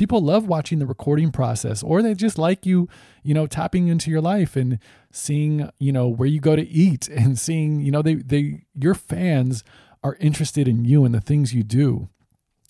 people 0.00 0.22
love 0.22 0.48
watching 0.48 0.78
the 0.78 0.86
recording 0.86 1.30
process 1.30 1.82
or 1.82 2.00
they 2.00 2.14
just 2.14 2.38
like 2.38 2.64
you 2.64 2.88
you 3.22 3.34
know 3.34 3.46
tapping 3.46 3.88
into 3.88 4.10
your 4.10 4.22
life 4.22 4.56
and 4.56 4.78
seeing 5.12 5.68
you 5.78 5.92
know 5.92 6.08
where 6.08 6.26
you 6.26 6.40
go 6.40 6.56
to 6.56 6.66
eat 6.66 7.06
and 7.20 7.38
seeing 7.38 7.80
you 7.80 7.92
know 7.92 8.00
they 8.00 8.14
they 8.14 8.64
your 8.74 8.94
fans 8.94 9.62
are 10.02 10.16
interested 10.18 10.66
in 10.66 10.86
you 10.86 11.04
and 11.04 11.14
the 11.14 11.20
things 11.20 11.52
you 11.52 11.62
do. 11.62 12.08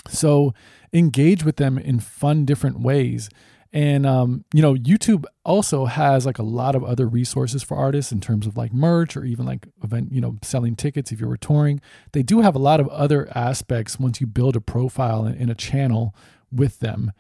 So 0.09 0.53
engage 0.93 1.45
with 1.45 1.55
them 1.55 1.79
in 1.79 2.01
fun 2.01 2.45
different 2.45 2.81
ways. 2.81 3.31
And 3.73 4.05
um, 4.05 4.45
you 4.53 4.61
know 4.61 4.75
youtube 4.75 5.25
also 5.45 5.85
has 5.85 6.27
like 6.27 6.41
a 6.41 6.43
lot 6.43 6.75
of 6.75 6.83
other 6.83 7.07
resources 7.07 7.63
for 7.63 7.77
artists 7.77 8.11
in 8.11 8.21
terms 8.21 8.49
of 8.49 8.57
like 8.57 8.73
merch 8.73 9.17
or 9.17 9.25
even 9.25 9.47
like 9.47 9.69
event 9.85 10.11
you 10.11 10.21
know 10.21 10.37
selling 10.43 10.75
tickets 10.75 11.13
if 11.13 11.21
you 11.21 11.29
were 11.29 11.37
touring. 11.37 11.81
They 12.11 12.25
do 12.25 12.41
have 12.41 12.57
a 12.57 12.59
lot 12.71 12.81
of 12.81 12.89
other 12.89 13.31
aspects 13.37 14.01
once 14.01 14.21
you 14.21 14.27
build 14.27 14.57
a 14.57 14.61
profile 14.61 15.25
in 15.27 15.49
a 15.49 15.55
channel 15.55 16.13
with 16.53 16.81
them 16.81 17.13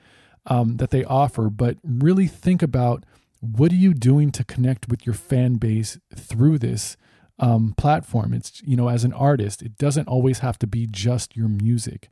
um, 0.46 0.76
that 0.76 0.90
they 0.90 1.04
offer, 1.04 1.50
but 1.50 1.76
really 1.82 2.26
think 2.26 2.62
about 2.62 3.04
what 3.40 3.72
are 3.72 3.76
you 3.76 3.94
doing 3.94 4.30
to 4.32 4.44
connect 4.44 4.88
with 4.88 5.06
your 5.06 5.14
fan 5.14 5.54
base 5.54 5.98
through 6.14 6.58
this 6.58 6.96
um, 7.38 7.74
platform. 7.76 8.32
It's 8.34 8.62
you 8.62 8.76
know 8.76 8.88
as 8.88 9.04
an 9.04 9.12
artist, 9.12 9.62
it 9.62 9.76
doesn't 9.78 10.08
always 10.08 10.40
have 10.40 10.58
to 10.58 10.66
be 10.66 10.86
just 10.86 11.36
your 11.36 11.48
music. 11.48 12.08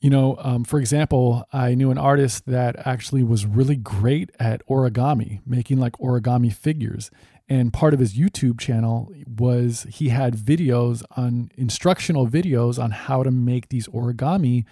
You 0.00 0.10
know, 0.10 0.36
um, 0.40 0.64
for 0.64 0.78
example, 0.78 1.46
I 1.50 1.74
knew 1.74 1.90
an 1.90 1.96
artist 1.96 2.44
that 2.46 2.76
actually 2.86 3.22
was 3.22 3.46
really 3.46 3.76
great 3.76 4.30
at 4.38 4.66
origami, 4.66 5.40
making 5.46 5.78
like 5.78 5.92
origami 5.94 6.52
figures. 6.52 7.10
And 7.48 7.72
part 7.72 7.94
of 7.94 8.00
his 8.00 8.14
YouTube 8.14 8.58
channel 8.58 9.10
was 9.26 9.86
he 9.90 10.08
had 10.08 10.34
videos 10.34 11.02
on 11.16 11.50
instructional 11.56 12.26
videos 12.26 12.82
on 12.82 12.90
how 12.90 13.22
to 13.22 13.30
make 13.30 13.68
these 13.68 13.86
origami 13.88 14.64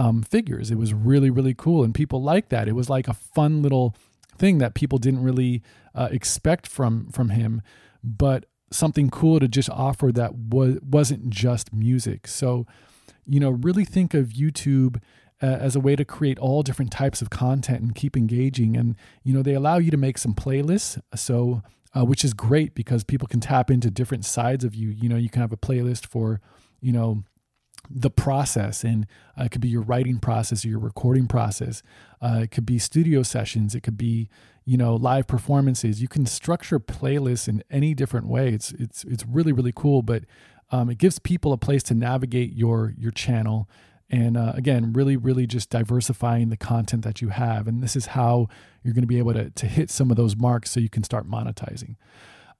um, 0.00 0.22
figures. 0.22 0.70
It 0.70 0.78
was 0.78 0.94
really, 0.94 1.28
really 1.28 1.52
cool. 1.52 1.84
And 1.84 1.94
people 1.94 2.22
liked 2.22 2.48
that. 2.48 2.68
It 2.68 2.74
was 2.74 2.88
like 2.88 3.06
a 3.06 3.12
fun 3.12 3.60
little 3.60 3.94
thing 4.38 4.56
that 4.56 4.74
people 4.74 4.96
didn't 4.96 5.22
really 5.22 5.62
uh, 5.94 6.08
expect 6.10 6.66
from 6.66 7.10
from 7.10 7.28
him, 7.28 7.60
but 8.02 8.46
something 8.72 9.10
cool 9.10 9.40
to 9.40 9.46
just 9.46 9.68
offer 9.68 10.10
that 10.12 10.34
was 10.34 10.78
wasn't 10.80 11.28
just 11.28 11.74
music. 11.74 12.26
So, 12.26 12.66
you 13.26 13.40
know, 13.40 13.50
really 13.50 13.84
think 13.84 14.14
of 14.14 14.28
YouTube 14.28 15.02
uh, 15.42 15.46
as 15.46 15.76
a 15.76 15.80
way 15.80 15.96
to 15.96 16.04
create 16.06 16.38
all 16.38 16.62
different 16.62 16.90
types 16.90 17.20
of 17.20 17.28
content 17.28 17.82
and 17.82 17.94
keep 17.94 18.16
engaging. 18.16 18.78
And 18.78 18.96
you 19.22 19.34
know, 19.34 19.42
they 19.42 19.54
allow 19.54 19.76
you 19.76 19.90
to 19.90 19.98
make 19.98 20.16
some 20.16 20.32
playlists. 20.32 20.98
So, 21.14 21.62
uh, 21.94 22.06
which 22.06 22.24
is 22.24 22.32
great 22.32 22.74
because 22.74 23.04
people 23.04 23.28
can 23.28 23.40
tap 23.40 23.70
into 23.70 23.90
different 23.90 24.24
sides 24.24 24.64
of 24.64 24.74
you. 24.74 24.88
You 24.88 25.10
know, 25.10 25.16
you 25.16 25.28
can 25.28 25.42
have 25.42 25.52
a 25.52 25.58
playlist 25.58 26.06
for, 26.06 26.40
you 26.80 26.92
know, 26.92 27.24
the 27.88 28.10
process 28.10 28.84
and 28.84 29.06
uh, 29.38 29.44
it 29.44 29.50
could 29.50 29.60
be 29.60 29.68
your 29.68 29.82
writing 29.82 30.18
process 30.18 30.64
or 30.64 30.68
your 30.68 30.78
recording 30.78 31.26
process. 31.26 31.82
Uh, 32.20 32.40
it 32.42 32.50
could 32.50 32.66
be 32.66 32.78
studio 32.78 33.22
sessions. 33.22 33.74
It 33.74 33.82
could 33.82 33.96
be 33.96 34.28
you 34.64 34.76
know 34.76 34.94
live 34.94 35.26
performances. 35.26 36.02
You 36.02 36.08
can 36.08 36.26
structure 36.26 36.78
playlists 36.78 37.48
in 37.48 37.62
any 37.70 37.94
different 37.94 38.26
way. 38.26 38.50
It's 38.50 38.72
it's 38.72 39.04
it's 39.04 39.24
really 39.26 39.52
really 39.52 39.72
cool 39.74 40.02
but 40.02 40.24
um, 40.72 40.88
it 40.88 40.98
gives 40.98 41.18
people 41.18 41.52
a 41.52 41.58
place 41.58 41.82
to 41.84 41.94
navigate 41.94 42.52
your 42.54 42.94
your 42.98 43.10
channel. 43.10 43.68
And 44.12 44.36
uh, 44.36 44.52
again 44.54 44.92
really 44.92 45.16
really 45.16 45.46
just 45.46 45.70
diversifying 45.70 46.50
the 46.50 46.56
content 46.56 47.04
that 47.04 47.22
you 47.22 47.28
have. 47.28 47.66
And 47.66 47.82
this 47.82 47.96
is 47.96 48.06
how 48.06 48.48
you're 48.82 48.94
going 48.94 49.02
to 49.02 49.08
be 49.08 49.18
able 49.18 49.34
to, 49.34 49.50
to 49.50 49.66
hit 49.66 49.90
some 49.90 50.10
of 50.10 50.16
those 50.16 50.36
marks 50.36 50.70
so 50.70 50.80
you 50.80 50.88
can 50.88 51.04
start 51.04 51.28
monetizing 51.28 51.96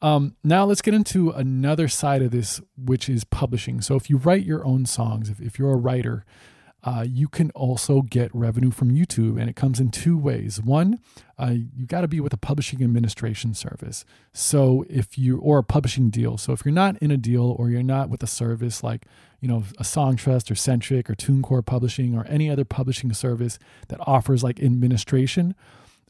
um, 0.03 0.35
now 0.43 0.65
let's 0.65 0.83
get 0.83 0.95
into 0.95 1.31
another 1.31 1.89
side 1.89 2.23
of 2.23 2.31
this 2.31 2.61
which 2.77 3.09
is 3.09 3.25
publishing 3.25 3.81
so 3.81 3.97
if 3.97 4.09
you 4.09 4.17
write 4.17 4.45
your 4.45 4.65
own 4.67 4.87
songs 4.87 5.29
if, 5.29 5.41
if 5.41 5.59
you're 5.59 5.73
a 5.73 5.77
writer 5.77 6.25
uh, 6.83 7.05
you 7.07 7.29
can 7.29 7.51
also 7.51 8.01
get 8.01 8.35
revenue 8.35 8.71
from 8.71 8.91
YouTube, 8.91 9.39
and 9.39 9.51
it 9.51 9.57
comes 9.57 9.81
in 9.81 9.91
two 9.91 10.17
ways. 10.17 10.63
One, 10.63 10.99
uh, 11.39 11.53
you 11.77 11.87
got 11.87 12.01
to 12.01 12.09
be 12.09 12.21
with 12.21 12.33
a 12.33 12.39
publishing 12.39 12.83
administration 12.83 13.53
service. 13.53 14.05
So 14.33 14.87
if 14.89 15.19
you 15.19 15.39
or 15.39 15.59
a 15.59 15.65
publishing 15.65 16.09
deal. 16.09 16.39
So 16.39 16.53
if 16.53 16.65
you're 16.65 16.73
not 16.73 16.97
in 16.99 17.11
a 17.11 17.19
deal 17.19 17.55
or 17.59 17.69
you're 17.69 17.83
not 17.83 18.09
with 18.09 18.23
a 18.23 18.27
service 18.27 18.83
like 18.83 19.07
you 19.41 19.49
know 19.49 19.65
a 19.79 19.83
Songtrust 19.83 20.51
or 20.51 20.55
Sentric 20.55 21.11
or 21.11 21.15
TuneCore 21.15 21.65
Publishing 21.65 22.17
or 22.17 22.27
any 22.27 22.49
other 22.49 22.65
publishing 22.65 23.13
service 23.13 23.59
that 23.89 24.01
offers 24.07 24.43
like 24.43 24.61
administration, 24.61 25.55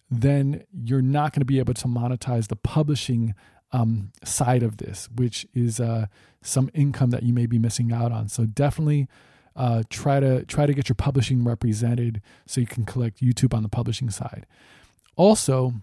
then 0.08 0.64
you're 0.72 1.02
not 1.02 1.32
going 1.32 1.40
to 1.40 1.46
be 1.46 1.58
able 1.58 1.74
to 1.74 1.88
monetize 1.88 2.46
the 2.46 2.56
publishing 2.56 3.34
um, 3.72 4.12
side 4.24 4.62
of 4.62 4.78
this, 4.78 5.08
which 5.14 5.46
is 5.54 5.80
uh, 5.80 6.06
some 6.42 6.70
income 6.74 7.10
that 7.10 7.22
you 7.22 7.32
may 7.32 7.46
be 7.46 7.58
missing 7.58 7.92
out 7.92 8.12
on. 8.12 8.28
So 8.28 8.46
definitely 8.46 9.08
uh, 9.56 9.82
try 9.90 10.20
to 10.20 10.44
try 10.44 10.66
to 10.66 10.72
get 10.72 10.88
your 10.88 10.96
publishing 10.96 11.44
represented 11.44 12.22
so 12.46 12.60
you 12.60 12.66
can 12.66 12.84
collect 12.84 13.20
YouTube 13.20 13.54
on 13.54 13.62
the 13.62 13.68
publishing 13.68 14.10
side. 14.10 14.46
Also, 15.16 15.74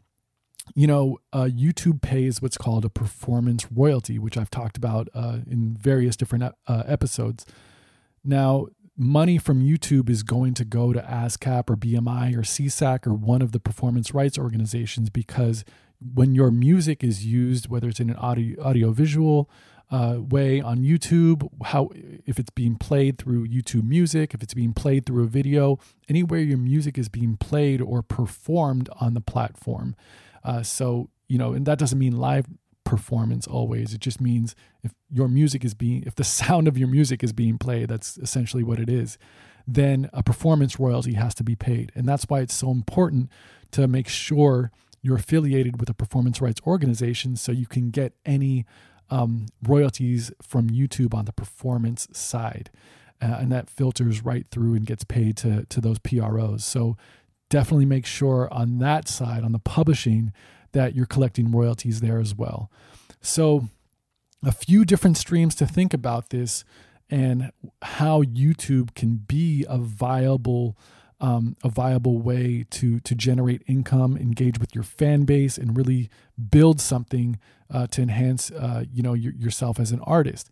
you 0.76 0.88
know, 0.88 1.18
uh, 1.32 1.48
YouTube 1.52 2.02
pays 2.02 2.42
what's 2.42 2.58
called 2.58 2.86
a 2.86 2.90
performance 2.90 3.72
royalty, 3.72 4.20
which 4.20 4.38
I've 4.38 4.50
talked 4.50 4.78
about 4.78 5.08
uh, 5.14 5.40
in 5.50 5.76
various 5.80 6.16
different 6.16 6.44
uh, 6.44 6.84
episodes. 6.86 7.46
Now, 8.24 8.68
money 8.98 9.38
from 9.38 9.62
YouTube 9.62 10.10
is 10.10 10.24
going 10.24 10.54
to 10.56 10.66
go 10.66 10.92
to 10.92 11.00
ASCAP 11.00 11.70
or 11.70 11.76
BMI 11.76 12.36
or 12.36 12.42
SESAC 12.42 13.06
or 13.06 13.14
one 13.14 13.42
of 13.42 13.52
the 13.52 13.60
performance 13.60 14.14
rights 14.14 14.38
organizations 14.38 15.10
because 15.10 15.64
when 16.00 16.36
your 16.36 16.52
music 16.52 17.04
is 17.04 17.26
used, 17.26 17.70
whether 17.70 17.90
it's 17.90 18.00
in 18.00 18.10
an 18.10 18.16
audio 18.18 18.62
audio 18.64 18.92
visual 18.92 19.50
uh, 19.90 20.18
way 20.20 20.60
on 20.60 20.80
YouTube, 20.80 21.50
how 21.66 21.90
if 22.26 22.40
it's 22.40 22.50
being 22.50 22.76
played 22.76 23.18
through 23.18 23.48
YouTube 23.48 23.88
Music, 23.88 24.34
if 24.34 24.44
it's 24.44 24.54
being 24.54 24.74
played 24.74 25.06
through 25.06 25.24
a 25.24 25.28
video, 25.28 25.80
anywhere 26.10 26.42
your 26.42 26.58
music 26.58 26.98
is 26.98 27.08
being 27.08 27.38
played 27.38 27.82
or 27.82 28.02
performed 28.02 28.90
on 29.00 29.14
the 29.14 29.22
platform. 29.22 29.96
Uh, 30.44 30.62
so 30.62 31.10
you 31.28 31.38
know, 31.38 31.54
and 31.54 31.66
that 31.66 31.80
doesn't 31.80 32.00
mean 32.00 32.18
live 32.18 32.46
performance 32.84 33.48
always. 33.48 33.94
It 33.94 34.00
just 34.00 34.22
means 34.22 34.56
if 34.82 34.94
your 35.12 35.28
music 35.28 35.66
is 35.66 35.74
being, 35.74 36.04
if 36.06 36.16
the 36.16 36.24
sound 36.42 36.68
of 36.68 36.78
your 36.78 36.88
music 36.88 37.24
is 37.24 37.34
being 37.34 37.58
played, 37.58 37.90
that's 37.90 38.18
essentially 38.18 38.64
what 38.64 38.80
it 38.80 38.90
is. 38.90 39.18
Then 39.68 40.10
a 40.14 40.24
performance 40.24 40.80
royalty 40.80 41.14
has 41.14 41.36
to 41.36 41.44
be 41.44 41.56
paid, 41.56 41.92
and 41.96 42.08
that's 42.08 42.26
why 42.26 42.40
it's 42.40 42.54
so 42.54 42.72
important 42.72 43.30
to 43.72 43.88
make 43.88 44.08
sure 44.08 44.72
you're 45.08 45.16
affiliated 45.16 45.80
with 45.80 45.90
a 45.90 45.94
performance 45.94 46.42
rights 46.42 46.60
organization 46.68 47.38
so 47.38 47.54
you 47.54 47.66
can 47.66 47.92
get 47.92 48.14
any 48.26 48.66
um, 49.10 49.46
royalties 49.66 50.34
from 50.42 50.70
YouTube 50.70 51.14
on 51.14 51.24
the 51.24 51.32
performance 51.32 52.10
side. 52.12 52.70
Uh, 53.22 53.38
and 53.40 53.52
that 53.52 53.70
filters 53.70 54.24
right 54.24 54.46
through 54.52 54.76
and 54.76 54.86
gets 54.86 55.06
paid 55.06 55.38
to, 55.38 55.66
to 55.70 55.80
those 55.80 55.98
PROs. 55.98 56.66
So 56.66 56.98
definitely 57.50 57.86
make 57.86 58.06
sure 58.06 58.50
on 58.52 58.80
that 58.80 59.08
side, 59.08 59.44
on 59.44 59.54
the 59.54 59.60
publishing, 59.60 60.34
that 60.74 60.94
you're 60.94 61.06
collecting 61.06 61.52
royalties 61.52 62.02
there 62.02 62.20
as 62.20 62.36
well. 62.36 62.70
So, 63.22 63.70
a 64.46 64.52
few 64.52 64.86
different 64.86 65.18
streams 65.18 65.56
to 65.56 65.66
think 65.66 65.94
about 65.94 66.30
this 66.30 66.64
and 67.10 67.52
how 67.82 68.22
YouTube 68.22 68.94
can 68.94 69.16
be 69.16 69.66
a 69.68 69.80
viable 69.80 70.78
um, 71.20 71.56
a 71.64 71.70
viable 71.70 72.20
way 72.20 72.66
to 72.72 73.00
to 73.00 73.16
generate 73.16 73.64
income, 73.68 74.18
engage 74.18 74.60
with 74.60 74.76
your 74.76 74.84
fan 74.84 75.24
base, 75.24 75.58
and 75.58 75.76
really 75.76 76.10
build 76.50 76.80
something 76.80 77.40
uh, 77.72 77.88
to 77.88 78.02
enhance 78.02 78.52
uh, 78.52 78.84
you 78.94 79.02
know 79.02 79.14
your, 79.14 79.34
yourself 79.34 79.80
as 79.80 79.92
an 79.92 80.00
artist. 80.02 80.50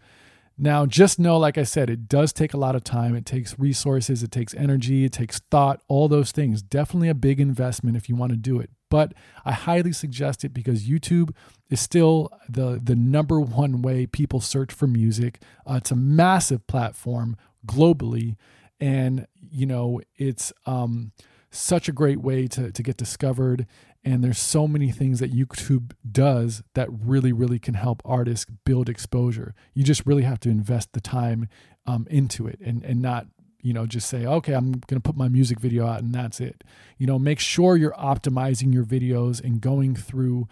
Now, 0.57 0.85
just 0.85 1.19
know, 1.19 1.37
like 1.37 1.57
I 1.57 1.63
said, 1.63 1.89
it 1.89 2.07
does 2.07 2.31
take 2.31 2.53
a 2.53 2.57
lot 2.57 2.75
of 2.75 2.83
time. 2.83 3.13
It 3.13 3.25
takes 3.25 3.59
resources, 3.59 4.23
it 4.23 4.31
takes 4.31 4.53
energy, 4.53 5.03
it 5.03 5.11
takes 5.11 5.39
thought, 5.51 5.81
all 5.89 6.07
those 6.07 6.31
things. 6.31 6.61
Definitely 6.61 7.09
a 7.09 7.13
big 7.13 7.41
investment 7.41 7.97
if 7.97 8.07
you 8.07 8.15
want 8.15 8.31
to 8.31 8.37
do 8.37 8.61
it. 8.61 8.69
But 8.89 9.13
I 9.43 9.51
highly 9.51 9.91
suggest 9.91 10.45
it 10.45 10.53
because 10.53 10.87
YouTube 10.87 11.31
is 11.69 11.81
still 11.81 12.31
the 12.47 12.79
the 12.81 12.95
number 12.95 13.39
one 13.39 13.81
way 13.81 14.05
people 14.05 14.39
search 14.39 14.71
for 14.71 14.87
music. 14.87 15.41
Uh, 15.69 15.75
it's 15.75 15.91
a 15.91 15.95
massive 15.95 16.65
platform 16.67 17.35
globally 17.67 18.37
and 18.79 19.27
you 19.37 19.65
know 19.65 20.01
it's 20.17 20.51
um, 20.65 21.11
such 21.51 21.87
a 21.87 21.91
great 21.91 22.21
way 22.21 22.47
to 22.47 22.71
to 22.71 22.83
get 22.83 22.97
discovered. 22.97 23.65
And 24.03 24.23
there's 24.23 24.37
so 24.37 24.67
many 24.67 24.91
things 24.91 25.19
that 25.19 25.33
YouTube 25.33 25.93
does 26.09 26.61
that 26.75 26.89
really 26.91 27.33
really 27.33 27.59
can 27.59 27.73
help 27.73 28.01
artists 28.05 28.45
build 28.65 28.89
exposure. 28.89 29.55
You 29.73 29.83
just 29.83 30.05
really 30.05 30.23
have 30.23 30.39
to 30.41 30.49
invest 30.49 30.93
the 30.93 31.01
time 31.01 31.47
um, 31.87 32.07
into 32.09 32.47
it 32.47 32.59
and 32.63 32.83
and 32.83 33.01
not 33.01 33.27
you 33.61 33.73
know 33.73 33.87
just 33.87 34.07
say 34.07 34.27
okay 34.27 34.53
i'm 34.53 34.73
going 34.73 34.81
to 34.89 34.99
put 34.99 35.17
my 35.17 35.27
music 35.27 35.59
video 35.59 35.87
out 35.87 36.01
and 36.01 36.13
that's 36.13 36.39
it. 36.39 36.63
You 36.97 37.07
know 37.07 37.17
make 37.17 37.39
sure 37.39 37.77
you're 37.77 37.91
optimizing 37.91 38.73
your 38.73 38.85
videos 38.85 39.43
and 39.43 39.59
going 39.59 39.95
through 39.95 40.47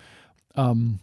um, 0.55 0.99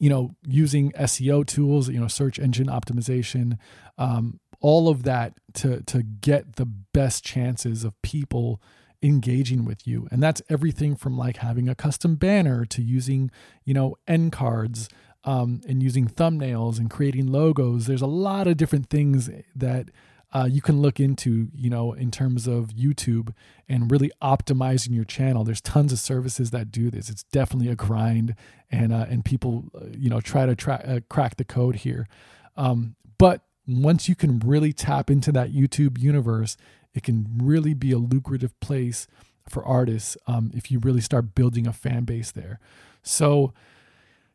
you 0.00 0.08
know 0.08 0.34
using 0.46 0.90
seo 0.92 1.46
tools 1.46 1.88
you 1.88 2.00
know 2.00 2.08
search 2.08 2.38
engine 2.38 2.66
optimization 2.66 3.58
um, 3.98 4.40
all 4.64 4.88
of 4.88 5.02
that 5.02 5.34
to 5.52 5.82
to 5.82 6.02
get 6.02 6.56
the 6.56 6.64
best 6.64 7.22
chances 7.22 7.84
of 7.84 8.00
people 8.00 8.62
engaging 9.02 9.66
with 9.66 9.86
you. 9.86 10.08
And 10.10 10.22
that's 10.22 10.40
everything 10.48 10.96
from 10.96 11.18
like 11.18 11.36
having 11.36 11.68
a 11.68 11.74
custom 11.74 12.16
banner 12.16 12.64
to 12.64 12.80
using 12.80 13.30
you 13.66 13.74
know 13.74 13.96
end 14.08 14.32
cards 14.32 14.88
um, 15.24 15.60
and 15.68 15.82
using 15.82 16.08
thumbnails 16.08 16.78
and 16.78 16.88
creating 16.88 17.26
logos. 17.26 17.86
There's 17.86 18.00
a 18.00 18.06
lot 18.06 18.46
of 18.46 18.56
different 18.56 18.88
things 18.88 19.28
that 19.54 19.90
uh, 20.32 20.48
you 20.50 20.62
can 20.62 20.80
look 20.80 20.98
into 20.98 21.48
you 21.54 21.68
know 21.68 21.92
in 21.92 22.10
terms 22.10 22.46
of 22.46 22.68
youtube 22.68 23.34
and 23.68 23.90
really 23.92 24.10
optimizing 24.22 24.94
your 24.94 25.04
channel. 25.04 25.44
There's 25.44 25.60
tons 25.60 25.92
of 25.92 25.98
services 25.98 26.52
that 26.52 26.70
do 26.70 26.90
this. 26.90 27.10
It's 27.10 27.24
definitely 27.24 27.70
a 27.70 27.76
grind 27.76 28.34
and 28.70 28.94
uh, 28.94 29.04
and 29.10 29.26
people 29.26 29.64
uh, 29.74 29.88
you 29.92 30.08
know 30.08 30.22
try 30.22 30.46
to 30.46 30.56
tra- 30.56 30.84
uh, 30.86 31.00
crack 31.10 31.36
the 31.36 31.44
code 31.44 31.76
here. 31.76 32.08
Um, 32.56 32.96
but 33.18 33.42
once 33.66 34.08
you 34.08 34.14
can 34.14 34.38
really 34.40 34.72
tap 34.72 35.10
into 35.10 35.32
that 35.32 35.52
YouTube 35.52 35.98
universe, 35.98 36.56
it 36.92 37.02
can 37.02 37.26
really 37.42 37.74
be 37.74 37.92
a 37.92 37.98
lucrative 37.98 38.58
place 38.60 39.06
for 39.48 39.64
artists 39.64 40.16
um, 40.26 40.50
if 40.54 40.70
you 40.70 40.78
really 40.78 41.00
start 41.00 41.34
building 41.34 41.66
a 41.66 41.72
fan 41.72 42.04
base 42.04 42.30
there. 42.32 42.58
So, 43.02 43.52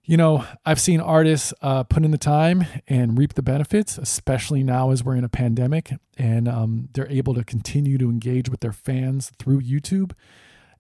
you 0.03 0.17
know, 0.17 0.45
I've 0.65 0.79
seen 0.79 0.99
artists 0.99 1.53
uh, 1.61 1.83
put 1.83 2.03
in 2.03 2.11
the 2.11 2.17
time 2.17 2.65
and 2.87 3.17
reap 3.17 3.33
the 3.33 3.41
benefits, 3.41 3.97
especially 3.97 4.63
now 4.63 4.91
as 4.91 5.03
we're 5.03 5.15
in 5.15 5.23
a 5.23 5.29
pandemic 5.29 5.91
and 6.17 6.47
um, 6.47 6.89
they're 6.93 7.09
able 7.09 7.33
to 7.35 7.43
continue 7.43 7.97
to 7.97 8.09
engage 8.09 8.49
with 8.49 8.59
their 8.59 8.71
fans 8.71 9.31
through 9.39 9.61
YouTube. 9.61 10.11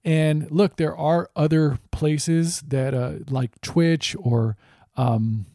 And 0.03 0.49
look, 0.49 0.77
there 0.77 0.95
are 0.95 1.29
other 1.35 1.77
places 1.91 2.61
that, 2.61 2.93
uh, 2.93 3.13
like 3.29 3.59
Twitch 3.61 4.15
or, 4.19 4.57
um, 4.95 5.45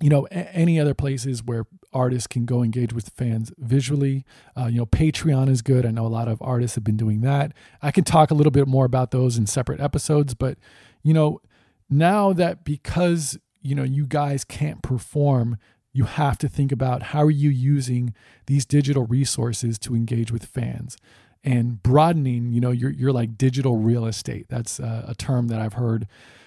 you 0.00 0.08
know, 0.08 0.26
a- 0.30 0.56
any 0.56 0.80
other 0.80 0.94
places 0.94 1.42
where 1.42 1.66
artists 1.94 2.26
can 2.26 2.44
go 2.44 2.62
engage 2.62 2.92
with 2.92 3.10
fans 3.10 3.52
visually. 3.56 4.24
Uh, 4.56 4.66
you 4.66 4.78
know, 4.78 4.86
Patreon 4.86 5.48
is 5.48 5.62
good. 5.62 5.86
I 5.86 5.90
know 5.90 6.06
a 6.06 6.08
lot 6.08 6.28
of 6.28 6.42
artists 6.42 6.74
have 6.74 6.84
been 6.84 6.96
doing 6.96 7.20
that. 7.22 7.52
I 7.80 7.90
can 7.90 8.04
talk 8.04 8.30
a 8.30 8.34
little 8.34 8.50
bit 8.50 8.66
more 8.66 8.84
about 8.84 9.12
those 9.12 9.38
in 9.38 9.46
separate 9.46 9.80
episodes, 9.80 10.34
but 10.34 10.58
you 11.02 11.14
know, 11.14 11.40
now 11.88 12.32
that 12.32 12.64
because 12.64 13.38
you 13.62 13.74
know 13.74 13.82
you 13.82 14.06
guys 14.06 14.44
can't 14.44 14.82
perform 14.82 15.58
you 15.92 16.04
have 16.04 16.36
to 16.38 16.48
think 16.48 16.72
about 16.72 17.04
how 17.04 17.22
are 17.22 17.30
you 17.30 17.50
using 17.50 18.14
these 18.46 18.66
digital 18.66 19.06
resources 19.06 19.78
to 19.78 19.94
engage 19.94 20.32
with 20.32 20.44
fans 20.44 20.96
and 21.42 21.82
broadening 21.82 22.52
you 22.52 22.60
know 22.60 22.70
you're, 22.70 22.90
you're 22.90 23.12
like 23.12 23.38
digital 23.38 23.76
real 23.76 24.06
estate 24.06 24.46
that's 24.48 24.78
a, 24.78 25.06
a 25.08 25.14
term 25.14 25.48
that 25.48 25.60
i've 25.60 25.74
heard 25.74 26.06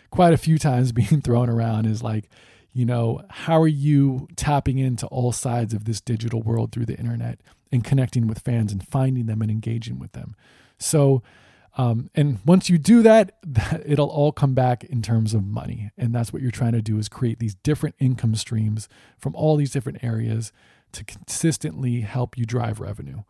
quite 0.10 0.34
a 0.34 0.38
few 0.38 0.58
times 0.58 0.92
being 0.94 1.22
thrown 1.22 1.50
around 1.50 1.86
is 1.86 2.04
like 2.04 2.30
you 2.78 2.86
know 2.86 3.22
how 3.30 3.60
are 3.60 3.68
you 3.68 4.28
tapping 4.36 4.78
into 4.78 5.08
all 5.08 5.32
sides 5.32 5.74
of 5.74 5.86
this 5.86 6.00
digital 6.00 6.42
world 6.42 6.72
through 6.72 6.86
the 6.86 6.98
internet 6.98 7.40
and 7.72 7.84
connecting 7.84 8.28
with 8.28 8.40
fans 8.40 8.72
and 8.72 8.88
finding 8.88 9.26
them 9.26 9.42
and 9.42 9.52
engaging 9.52 10.00
with 10.00 10.12
them 10.13 10.36
so 10.78 11.22
um, 11.78 12.10
and 12.16 12.40
once 12.44 12.70
you 12.70 12.80
do 12.80 13.04
that, 13.04 13.34
it'll 13.86 14.10
all 14.10 14.32
come 14.32 14.54
back 14.56 14.84
in 14.84 15.02
terms 15.02 15.34
of 15.34 15.46
money. 15.46 15.92
And 15.98 16.13
that's 16.13 16.34
what 16.34 16.42
you're 16.42 16.52
trying 16.52 16.72
to 16.72 16.82
do 16.82 16.98
is 16.98 17.08
create 17.08 17.40
these 17.40 17.54
different 17.56 17.96
income 18.00 18.36
streams 18.36 18.90
from 19.18 19.36
all 19.36 19.56
these 19.56 19.72
different 19.72 20.04
areas 20.04 20.52
to 20.94 21.04
consistently 21.04 22.02
help 22.02 22.38
you 22.38 22.46
drive 22.46 22.80
revenue. 22.80 23.24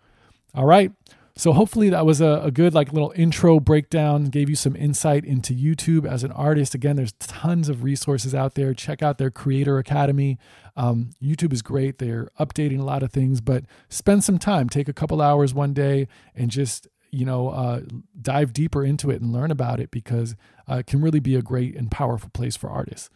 All 0.56 0.66
right. 0.66 0.94
So 1.38 1.54
hopefully 1.54 1.90
that 1.92 2.04
was 2.04 2.20
a, 2.20 2.42
a, 2.44 2.52
good 2.52 2.74
like 2.74 2.92
little 2.92 3.14
intro 3.16 3.60
breakdown, 3.60 4.26
gave 4.26 4.50
you 4.50 4.56
some 4.56 4.76
insight 4.76 5.24
into 5.24 5.54
YouTube 5.54 6.10
as 6.10 6.24
an 6.24 6.32
artist. 6.32 6.74
Again, 6.74 6.96
there's 6.96 7.14
tons 7.20 7.70
of 7.70 7.84
resources 7.84 8.34
out 8.34 8.56
there. 8.56 8.74
Check 8.74 9.04
out 9.04 9.20
their 9.20 9.30
Creator 9.30 9.78
Academy. 9.78 10.40
Um, 10.76 11.12
YouTube 11.22 11.54
is 11.54 11.62
great. 11.62 12.00
They're 12.00 12.30
updating 12.40 12.80
a 12.80 12.84
lot 12.84 13.04
of 13.04 13.12
things, 13.12 13.40
but 13.40 13.66
spend 13.88 14.24
some 14.24 14.40
time, 14.40 14.68
take 14.68 14.90
a 14.90 14.94
couple 14.94 15.22
hours 15.22 15.54
one 15.54 15.74
day 15.74 16.08
and 16.36 16.50
just 16.50 16.88
you 17.12 17.26
know, 17.26 17.50
uh, 17.50 17.82
dive 18.22 18.52
deeper 18.52 18.84
into 18.84 19.10
it 19.10 19.22
and 19.22 19.32
learn 19.32 19.50
about 19.50 19.80
it 19.80 19.92
because 19.92 20.36
uh, 20.70 20.76
it 20.76 20.88
can 20.88 21.02
really 21.02 21.20
be 21.20 21.36
a 21.36 21.42
great 21.42 21.76
and 21.76 21.90
powerful 21.90 22.30
place 22.30 22.58
for 22.58 22.70
artists. 22.70 23.10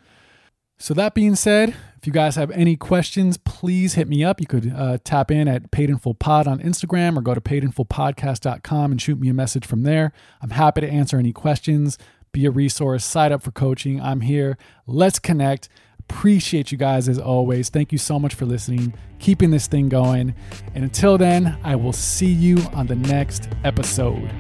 So, 0.82 0.96
that 0.96 1.14
being 1.14 1.36
said, 1.36 1.76
if 2.02 2.08
you 2.08 2.12
guys 2.12 2.36
have 2.38 2.50
any 2.50 2.76
questions, 2.76 3.38
please 3.38 3.94
hit 3.94 4.08
me 4.08 4.24
up. 4.24 4.42
You 4.42 4.48
could 4.48 4.74
uh, 4.76 4.98
tap 5.04 5.30
in 5.30 5.48
at 5.48 5.70
Paid 5.70 5.92
in 5.92 6.00
Full 6.00 6.16
Pod 6.16 6.48
on 6.48 6.60
Instagram 6.60 7.16
or 7.16 7.22
go 7.22 7.36
to 7.36 7.40
paidinfullpodcast.com 7.40 8.92
and 8.92 9.00
shoot 9.00 9.20
me 9.20 9.30
a 9.30 9.34
message 9.36 9.68
from 9.68 9.84
there. 9.84 10.12
I'm 10.42 10.50
happy 10.50 10.82
to 10.82 10.90
answer 10.90 11.20
any 11.20 11.34
questions, 11.34 12.00
be 12.32 12.48
a 12.48 12.52
resource, 12.52 13.06
sign 13.06 13.32
up 13.32 13.44
for 13.44 13.52
coaching. 13.52 14.02
I'm 14.02 14.22
here. 14.22 14.58
Let's 14.88 15.20
connect. 15.20 15.70
Appreciate 16.00 16.72
you 16.72 16.80
guys 16.80 17.08
as 17.08 17.20
always. 17.20 17.70
Thank 17.70 17.92
you 17.92 18.00
so 18.00 18.18
much 18.18 18.34
for 18.34 18.46
listening, 18.46 18.96
keeping 19.20 19.52
this 19.52 19.68
thing 19.68 19.88
going. 19.88 20.34
And 20.74 20.84
until 20.84 21.20
then, 21.20 21.60
I 21.64 21.76
will 21.76 21.94
see 21.94 22.32
you 22.32 22.58
on 22.74 22.88
the 22.88 22.96
next 22.96 23.50
episode. 23.64 24.32